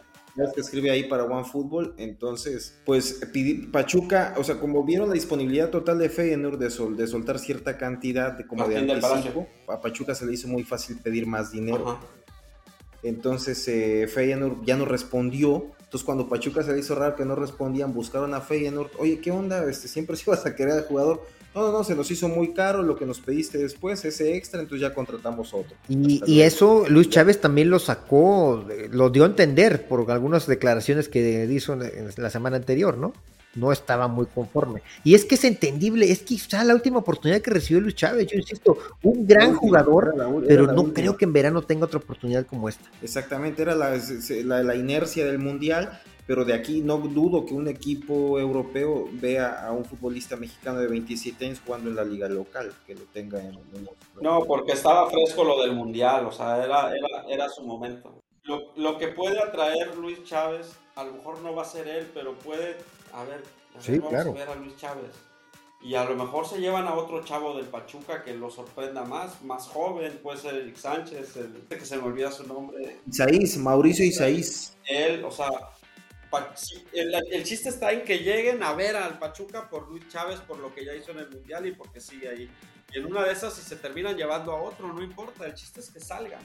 [0.53, 3.21] que escribe ahí para OneFootball, entonces, pues
[3.71, 7.77] Pachuca, o sea, como vieron la disponibilidad total de Feyenoord de, sol, de soltar cierta
[7.77, 11.99] cantidad de como de anticipo, a Pachuca se le hizo muy fácil pedir más dinero.
[13.03, 15.67] Entonces eh, Feyenoord ya no respondió.
[15.79, 18.91] Entonces cuando Pachuca se le hizo raro que no respondían, buscaron a Feyenoord.
[18.99, 19.63] Oye, ¿qué onda?
[19.69, 21.21] Este, siempre si ibas a querer al jugador.
[21.55, 24.59] No, no, no, se nos hizo muy caro lo que nos pediste después, ese extra,
[24.59, 25.75] entonces ya contratamos otro.
[25.89, 31.47] Y, eso Luis Chávez también lo sacó, lo dio a entender por algunas declaraciones que
[31.49, 33.13] hizo en la semana anterior, ¿no?
[33.55, 34.81] No estaba muy conforme.
[35.03, 38.27] Y es que es entendible, es quizá la última oportunidad que recibió Luis Chávez.
[38.27, 40.13] Yo insisto, un gran jugador,
[40.47, 42.89] pero no creo que en verano tenga otra oportunidad como esta.
[43.01, 43.97] Exactamente, era la,
[44.63, 49.71] la, inercia del Mundial, pero de aquí no dudo que un equipo europeo vea a
[49.71, 53.57] un futbolista mexicano de 27 años jugando en la liga local, que lo tenga en...
[54.21, 58.21] no, porque estaba fresco lo del Mundial, o sea, era, era, era su momento.
[58.43, 62.07] Lo, lo que puede atraer Luis Chávez, a lo mejor no va a ser él,
[62.13, 62.77] pero puede
[63.13, 63.43] a ver,
[63.73, 65.11] vamos a ver a Luis Chávez.
[65.81, 69.43] Y a lo mejor se llevan a otro chavo del Pachuca que lo sorprenda más,
[69.43, 72.97] más joven, puede ser Eric Sánchez, el que se me olvida su nombre.
[73.05, 74.75] Isaís, Mauricio Isaís.
[74.85, 75.49] Él, o sea,
[76.93, 80.73] el, chiste está en que lleguen a ver al Pachuca por Luis Chávez, por lo
[80.73, 82.49] que ya hizo en el Mundial y porque sigue ahí.
[82.93, 85.79] Y en una de esas, si se terminan llevando a otro, no importa, el chiste
[85.79, 86.41] es que salgan.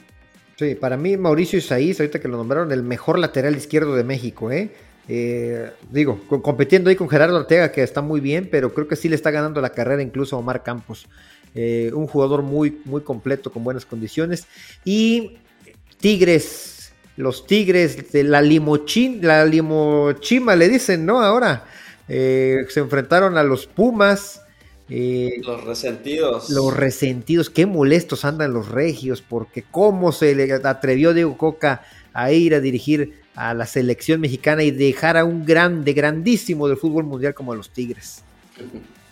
[0.57, 4.51] Sí, para mí Mauricio Isaís, ahorita que lo nombraron, el mejor lateral izquierdo de México,
[4.51, 4.71] ¿eh?
[5.09, 9.09] Eh, digo, compitiendo ahí con Gerardo Ortega, que está muy bien, pero creo que sí
[9.09, 11.07] le está ganando la carrera incluso a Omar Campos.
[11.55, 14.47] Eh, un jugador muy, muy completo, con buenas condiciones.
[14.85, 15.39] Y
[15.99, 21.21] Tigres, los Tigres de la Limochín, la Limochima le dicen, ¿no?
[21.21, 21.65] Ahora
[22.09, 24.41] eh, se enfrentaron a los Pumas.
[24.89, 26.49] los resentidos.
[26.49, 31.83] Los resentidos, qué molestos andan los regios, porque cómo se le atrevió Diego Coca
[32.15, 36.77] a ir a dirigir a la selección mexicana y dejar a un grande, grandísimo del
[36.77, 38.23] fútbol mundial como a los Tigres.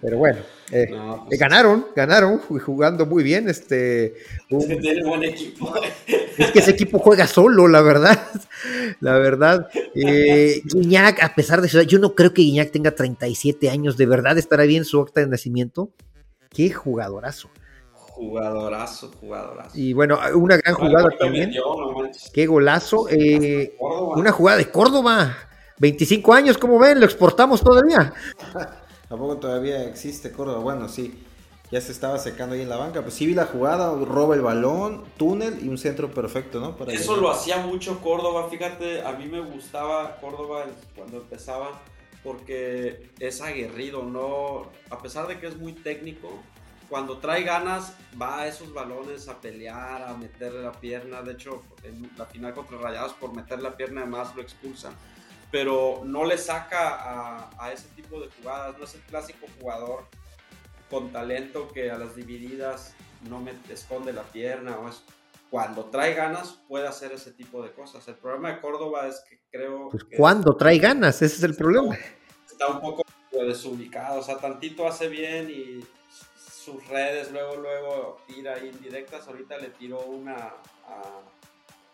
[0.00, 0.38] Pero bueno,
[0.70, 0.88] eh,
[1.26, 3.48] pues ganaron, ganaron jugando muy bien.
[3.48, 4.14] Este,
[4.48, 5.74] buen equipo.
[6.38, 8.18] Es que ese equipo juega solo, la verdad.
[9.00, 9.68] La verdad.
[9.94, 13.98] Eh, Guiñac, a pesar de eso, yo no creo que Guiñac tenga 37 años.
[13.98, 15.90] De verdad estará bien su acta de nacimiento.
[16.48, 17.50] Qué jugadorazo.
[18.20, 19.70] Jugadorazo, jugadorazo.
[19.74, 21.52] Y bueno, una gran jugada también.
[22.34, 23.08] Qué golazo.
[23.08, 25.34] Eh, una jugada de Córdoba.
[25.78, 27.00] 25 años, como ven?
[27.00, 28.12] Lo exportamos todavía.
[29.08, 30.58] Tampoco todavía existe Córdoba.
[30.58, 31.24] Bueno, sí.
[31.70, 33.00] Ya se estaba secando ahí en la banca.
[33.00, 36.76] Pues sí vi la jugada, roba el balón, túnel y un centro perfecto, ¿no?
[36.88, 38.48] Eso lo hacía mucho Córdoba.
[38.50, 41.80] Fíjate, a mí me gustaba Córdoba cuando empezaba
[42.22, 44.66] porque es aguerrido, ¿no?
[44.90, 46.28] A pesar de que es muy técnico,
[46.90, 51.22] cuando trae ganas, va a esos balones a pelear, a meterle la pierna.
[51.22, 54.92] De hecho, en la final contra Rayados, por meter la pierna, además lo expulsan.
[55.52, 58.76] Pero no le saca a, ese tipo de jugadas.
[58.76, 60.04] No es el clásico jugador
[60.90, 62.94] con talento que a las divididas
[63.28, 64.76] no me esconde la pierna.
[64.76, 65.04] O es,
[65.48, 68.06] cuando trae ganas, puede hacer ese tipo de cosas.
[68.08, 69.90] El problema de Córdoba es que creo.
[69.90, 71.96] Pues cuando trae ganas, ese es el problema.
[72.50, 74.18] Está un poco desubicado.
[74.18, 75.84] O sea, tantito hace bien y
[76.70, 79.26] sus redes, luego, luego tira indirectas.
[79.26, 80.54] Ahorita le tiró una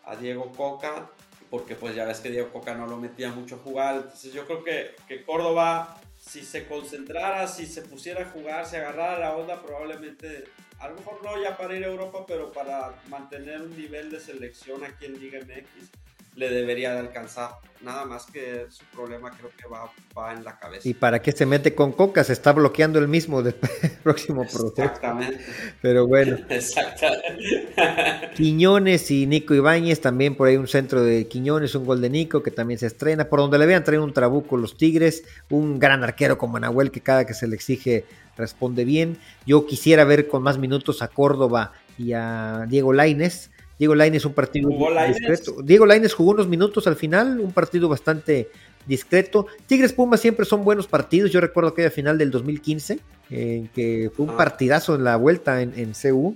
[0.05, 1.09] a, Diego Coca,
[1.49, 3.95] porque pues ya ves que Diego Coca no lo metía mucho a jugar.
[3.95, 8.77] Entonces yo creo que, que Córdoba, si se concentrara, si se pusiera a jugar, si
[8.77, 10.45] agarrara la onda, probablemente,
[10.79, 14.19] a lo mejor no ya para ir a Europa, pero para mantener un nivel de
[14.21, 16.06] selección aquí en Liga MX
[16.37, 17.49] le debería de alcanzar.
[17.81, 20.87] Nada más que su problema creo que va, va en la cabeza.
[20.87, 22.23] ¿Y para qué se mete con Coca?
[22.23, 23.55] Se está bloqueando el mismo del
[24.03, 24.73] próximo proceso.
[24.77, 25.43] Exactamente.
[25.81, 26.37] Pero bueno.
[26.49, 27.73] Exactamente.
[28.35, 32.43] Quiñones y Nico Ibáñez, también por ahí un centro de Quiñones, un gol de Nico
[32.43, 33.29] que también se estrena.
[33.29, 37.01] Por donde le vean, traen un trabuco los Tigres, un gran arquero como Nahuel que
[37.01, 38.05] cada que se le exige
[38.37, 39.17] responde bien.
[39.47, 44.33] Yo quisiera ver con más minutos a Córdoba y a Diego Laines Diego Lainez un
[44.33, 44.69] partido
[45.07, 45.61] discreto.
[45.63, 48.49] Diego Lainez jugó unos minutos al final, un partido bastante
[48.87, 49.47] discreto.
[49.67, 51.31] Tigres Pumas siempre son buenos partidos.
[51.31, 52.99] Yo recuerdo aquella final del 2015,
[53.29, 54.37] en que fue un ah.
[54.37, 56.35] partidazo en la vuelta en, en CU.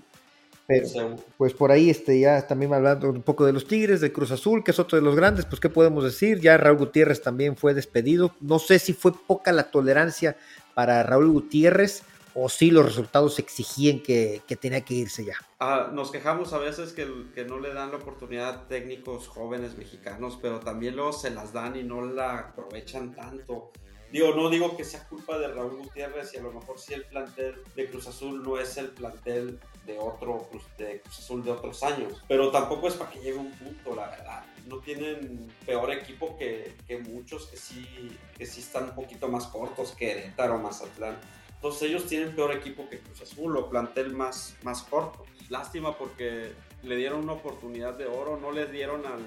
[0.67, 4.31] Pero, pues por ahí este, ya también hablando un poco de los Tigres, de Cruz
[4.31, 6.39] Azul, que es otro de los grandes, pues qué podemos decir.
[6.39, 8.35] Ya Raúl Gutiérrez también fue despedido.
[8.39, 10.37] No sé si fue poca la tolerancia
[10.73, 12.03] para Raúl Gutiérrez
[12.33, 15.35] o si los resultados exigían que, tenía que irse ya.
[15.59, 19.77] Ah, nos quejamos a veces que, que, no le dan la oportunidad a técnicos jóvenes
[19.77, 23.71] mexicanos, pero también luego se las dan y no la aprovechan tanto.
[24.11, 27.05] Digo, no digo que sea culpa de Raúl Gutiérrez y a lo mejor si el
[27.05, 31.81] plantel de Cruz Azul no es el plantel de otro de Cruz Azul de otros
[31.81, 34.43] años, pero tampoco es para que llegue un punto, la verdad.
[34.67, 39.47] No tienen peor equipo que, que muchos que sí, que sí están un poquito más
[39.47, 41.17] cortos que Querétaro, Mazatlán.
[41.61, 45.25] Entonces ellos tienen peor equipo que Cruz Azul o plantel más, más corto.
[45.49, 49.21] Lástima porque le dieron una oportunidad de oro, no le dieron al,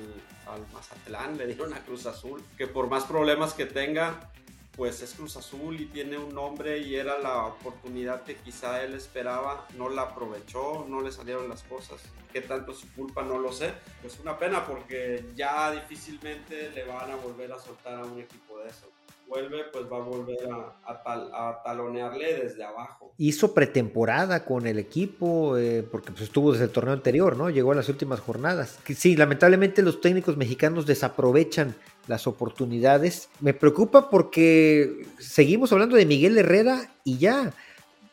[0.52, 4.32] al Mazatlán, le dieron a Cruz Azul, que por más problemas que tenga,
[4.76, 8.94] pues es Cruz Azul y tiene un nombre y era la oportunidad que quizá él
[8.94, 12.02] esperaba, no la aprovechó, no le salieron las cosas.
[12.32, 13.22] ¿Qué tanto su culpa?
[13.22, 13.72] No lo sé.
[14.02, 18.58] Pues una pena porque ya difícilmente le van a volver a soltar a un equipo
[18.58, 18.93] de eso
[19.28, 20.38] vuelve, pues va a volver
[20.84, 23.12] a, talonearle desde abajo.
[23.18, 27.50] Hizo pretemporada con el equipo, eh, porque pues, estuvo desde el torneo anterior, ¿no?
[27.50, 28.78] Llegó a las últimas jornadas.
[28.96, 31.74] Sí, lamentablemente los técnicos mexicanos desaprovechan
[32.06, 33.28] las oportunidades.
[33.40, 37.52] Me preocupa porque seguimos hablando de Miguel Herrera y ya.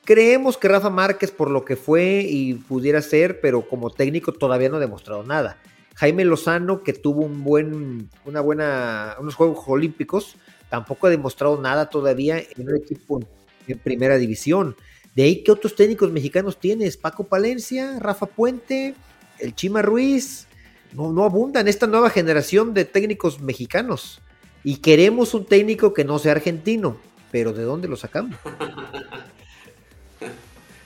[0.03, 4.69] Creemos que Rafa Márquez por lo que fue y pudiera ser, pero como técnico todavía
[4.69, 5.57] no ha demostrado nada.
[5.95, 10.35] Jaime Lozano, que tuvo un buen, una buena, unos Juegos Olímpicos,
[10.71, 13.19] tampoco ha demostrado nada todavía en un equipo
[13.67, 14.77] en primera división.
[15.13, 16.95] De ahí, ¿qué otros técnicos mexicanos tienes?
[16.95, 18.95] Paco Palencia, Rafa Puente,
[19.39, 20.47] el Chima Ruiz.
[20.93, 24.21] No, no abundan esta nueva generación de técnicos mexicanos.
[24.63, 26.95] Y queremos un técnico que no sea argentino.
[27.31, 28.39] Pero ¿de dónde lo sacamos?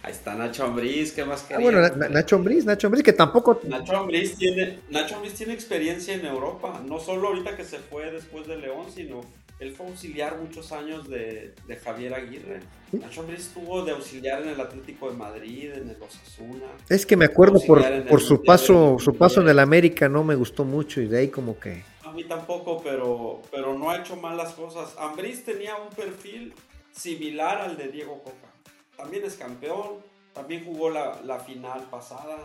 [0.02, 1.58] Ahí está Nacho Ambriz, ¿qué más quería?
[1.58, 3.60] Ah, bueno, Nacho Ambriz, Nacho Ambriz, que tampoco...
[3.64, 8.12] Nacho Ambriz tiene, Nacho Ambriz tiene experiencia en Europa, no solo ahorita que se fue
[8.12, 9.22] después de León, sino
[9.60, 12.60] él fue auxiliar muchos años de, Javier Aguirre.
[12.91, 16.66] Nacho Ambriz estuvo de auxiliar en el Atlético de Madrid, en el Osasuna.
[16.89, 20.36] Es que me acuerdo por, por su paso, su paso en el América no me
[20.36, 21.84] gustó mucho y de ahí como que.
[22.03, 24.93] A mí tampoco, pero, pero no ha hecho mal las cosas.
[24.97, 26.53] Ambriz tenía un perfil
[26.91, 28.51] similar al de Diego Coca.
[28.97, 29.99] También es campeón,
[30.34, 32.38] también jugó la, la final pasada.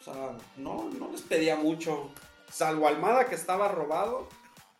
[0.00, 2.10] O sea, no, no les pedía mucho.
[2.50, 4.28] Salvo Almada que estaba robado,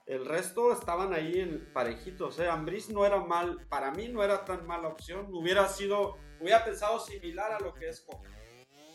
[0.07, 2.39] el resto estaban ahí en parejitos.
[2.39, 2.49] ¿eh?
[2.49, 5.27] Ambris no era mal, para mí no era tan mala opción.
[5.33, 8.31] Hubiera sido, hubiera pensado similar a lo que es Coca.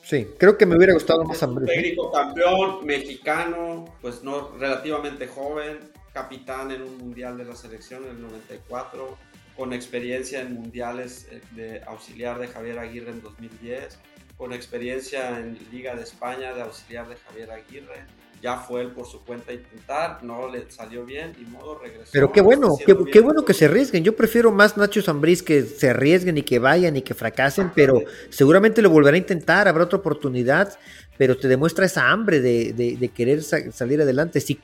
[0.03, 1.70] Sí, creo que me hubiera gustado más Ambris.
[1.70, 5.80] Técnico campeón, mexicano, pues no relativamente joven,
[6.14, 9.18] capitán en un mundial de la selección en el 94,
[9.55, 13.99] con experiencia en mundiales eh, de auxiliar de Javier Aguirre en 2010,
[14.38, 18.05] con experiencia en Liga de España de auxiliar de Javier Aguirre
[18.42, 22.10] ya fue él por su cuenta a intentar, no le salió bien y modo regresó.
[22.12, 24.04] Pero qué bueno, qué, qué, bueno que se arriesguen.
[24.04, 28.02] Yo prefiero más Nacho Zambriz que se arriesguen y que vayan y que fracasen, pero
[28.30, 30.78] seguramente lo volverá a intentar, habrá otra oportunidad,
[31.18, 34.42] pero te demuestra esa hambre de, de, querer salir adelante.
[34.42, 34.60] Si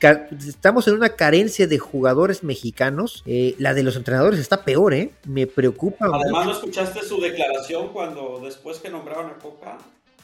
[0.48, 5.12] estamos en una carencia de jugadores mexicanos, eh, la de los entrenadores está peor, ¿eh?
[5.24, 6.06] Me preocupa.
[6.12, 9.78] Además, ¿no escuchaste su declaración cuando después que nombraron a Coca?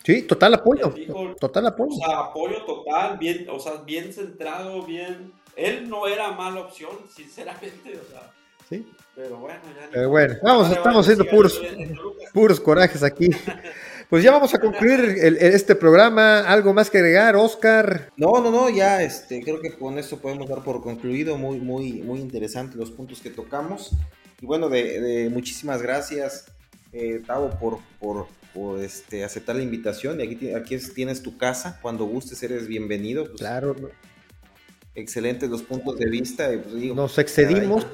[0.05, 0.95] Sí, total apoyo.
[1.41, 1.93] total apoyo.
[1.93, 5.33] O sea, apoyo total, bien, o sea, bien centrado, bien.
[5.57, 8.31] Él no era mala opción, sinceramente, o sea.
[8.69, 8.87] Sí.
[9.15, 9.89] Pero bueno, ya.
[9.91, 11.61] Pero bueno, vamos, estamos haciendo puros,
[12.33, 13.29] puros corajes aquí.
[14.11, 15.01] Pues ya vamos a concluir
[15.41, 16.41] este programa.
[16.41, 18.13] ¿Algo más que agregar, Oscar?
[18.17, 21.39] No, no, no, ya este, creo que con esto podemos dar por concluido.
[21.39, 23.93] Muy, muy, muy interesante los puntos que tocamos.
[24.41, 26.45] Y bueno, de, muchísimas gracias,
[26.93, 30.21] eh, Tavo, por, por, por este, aceptar la invitación.
[30.21, 31.79] Y aquí, aquí tienes tu casa.
[31.83, 33.25] Cuando gustes, eres bienvenido.
[33.25, 33.77] Pues, claro.
[34.95, 36.49] Excelentes los puntos de vista.
[36.49, 37.87] Pues, Nos excedimos.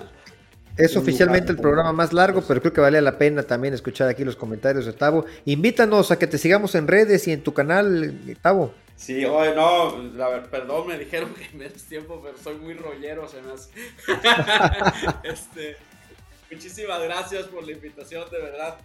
[0.77, 4.25] Es oficialmente el programa más largo, pero creo que vale la pena también escuchar aquí
[4.25, 5.27] los comentarios de Tavo.
[5.45, 8.73] Invítanos a que te sigamos en redes y en tu canal, Tavo.
[8.97, 9.95] Sí, oye, no,
[10.51, 13.71] perdón, me dijeron que menos tiempo, pero soy muy rollero, se me hace.
[15.25, 15.77] este,
[16.51, 18.79] muchísimas gracias por la invitación, de verdad.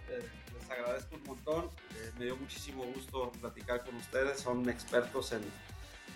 [0.66, 1.64] Les agradezco un montón.
[1.94, 4.40] Eh, me dio muchísimo gusto platicar con ustedes.
[4.40, 5.42] Son expertos en,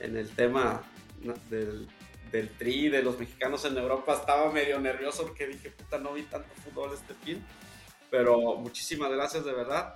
[0.00, 0.82] en el tema
[1.48, 1.88] del,
[2.32, 4.14] del tri, de los mexicanos en Europa.
[4.14, 7.44] Estaba medio nervioso porque dije, puta, no vi tanto fútbol este fin.
[8.10, 9.94] Pero muchísimas gracias de verdad.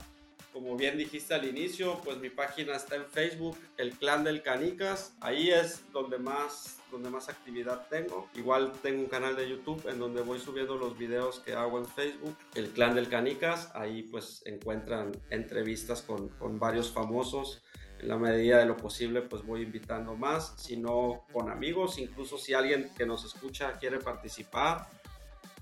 [0.52, 5.14] Como bien dijiste al inicio, pues mi página está en Facebook, el Clan del Canicas.
[5.20, 8.28] Ahí es donde más, donde más actividad tengo.
[8.34, 11.86] Igual tengo un canal de YouTube en donde voy subiendo los videos que hago en
[11.86, 13.70] Facebook, el Clan del Canicas.
[13.74, 17.62] Ahí pues encuentran entrevistas con, con varios famosos
[18.00, 22.38] en la medida de lo posible pues voy invitando más, si no con amigos, incluso
[22.38, 24.88] si alguien que nos escucha quiere participar,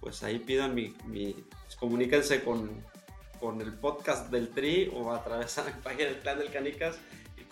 [0.01, 2.85] pues ahí pidan mi, mi pues, comuníquense con,
[3.41, 6.99] con el podcast del Tri o a través de la página del Plan del Canicas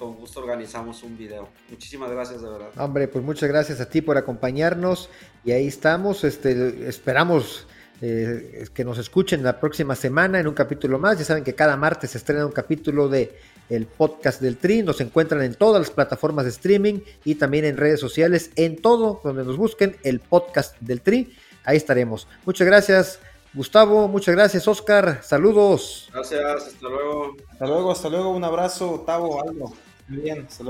[0.01, 1.47] con gusto organizamos un video.
[1.69, 2.71] Muchísimas gracias de verdad.
[2.79, 5.11] Hombre, pues muchas gracias a ti por acompañarnos
[5.45, 7.67] y ahí estamos, este, esperamos
[8.01, 11.19] eh, que nos escuchen la próxima semana en un capítulo más.
[11.19, 13.39] Ya saben que cada martes se estrena un capítulo de
[13.69, 14.83] el podcast del Tri.
[14.83, 19.21] Nos encuentran en todas las plataformas de streaming y también en redes sociales, en todo
[19.23, 21.37] donde nos busquen el podcast del Tri.
[21.63, 22.27] Ahí estaremos.
[22.47, 23.21] Muchas gracias.
[23.53, 25.21] Gustavo, muchas gracias, Oscar.
[25.23, 26.09] Saludos.
[26.11, 27.37] Gracias, hasta luego.
[27.51, 28.31] Hasta luego, hasta luego.
[28.31, 29.75] Un abrazo, Tavo, algo.
[30.11, 30.65] Bien, hasta.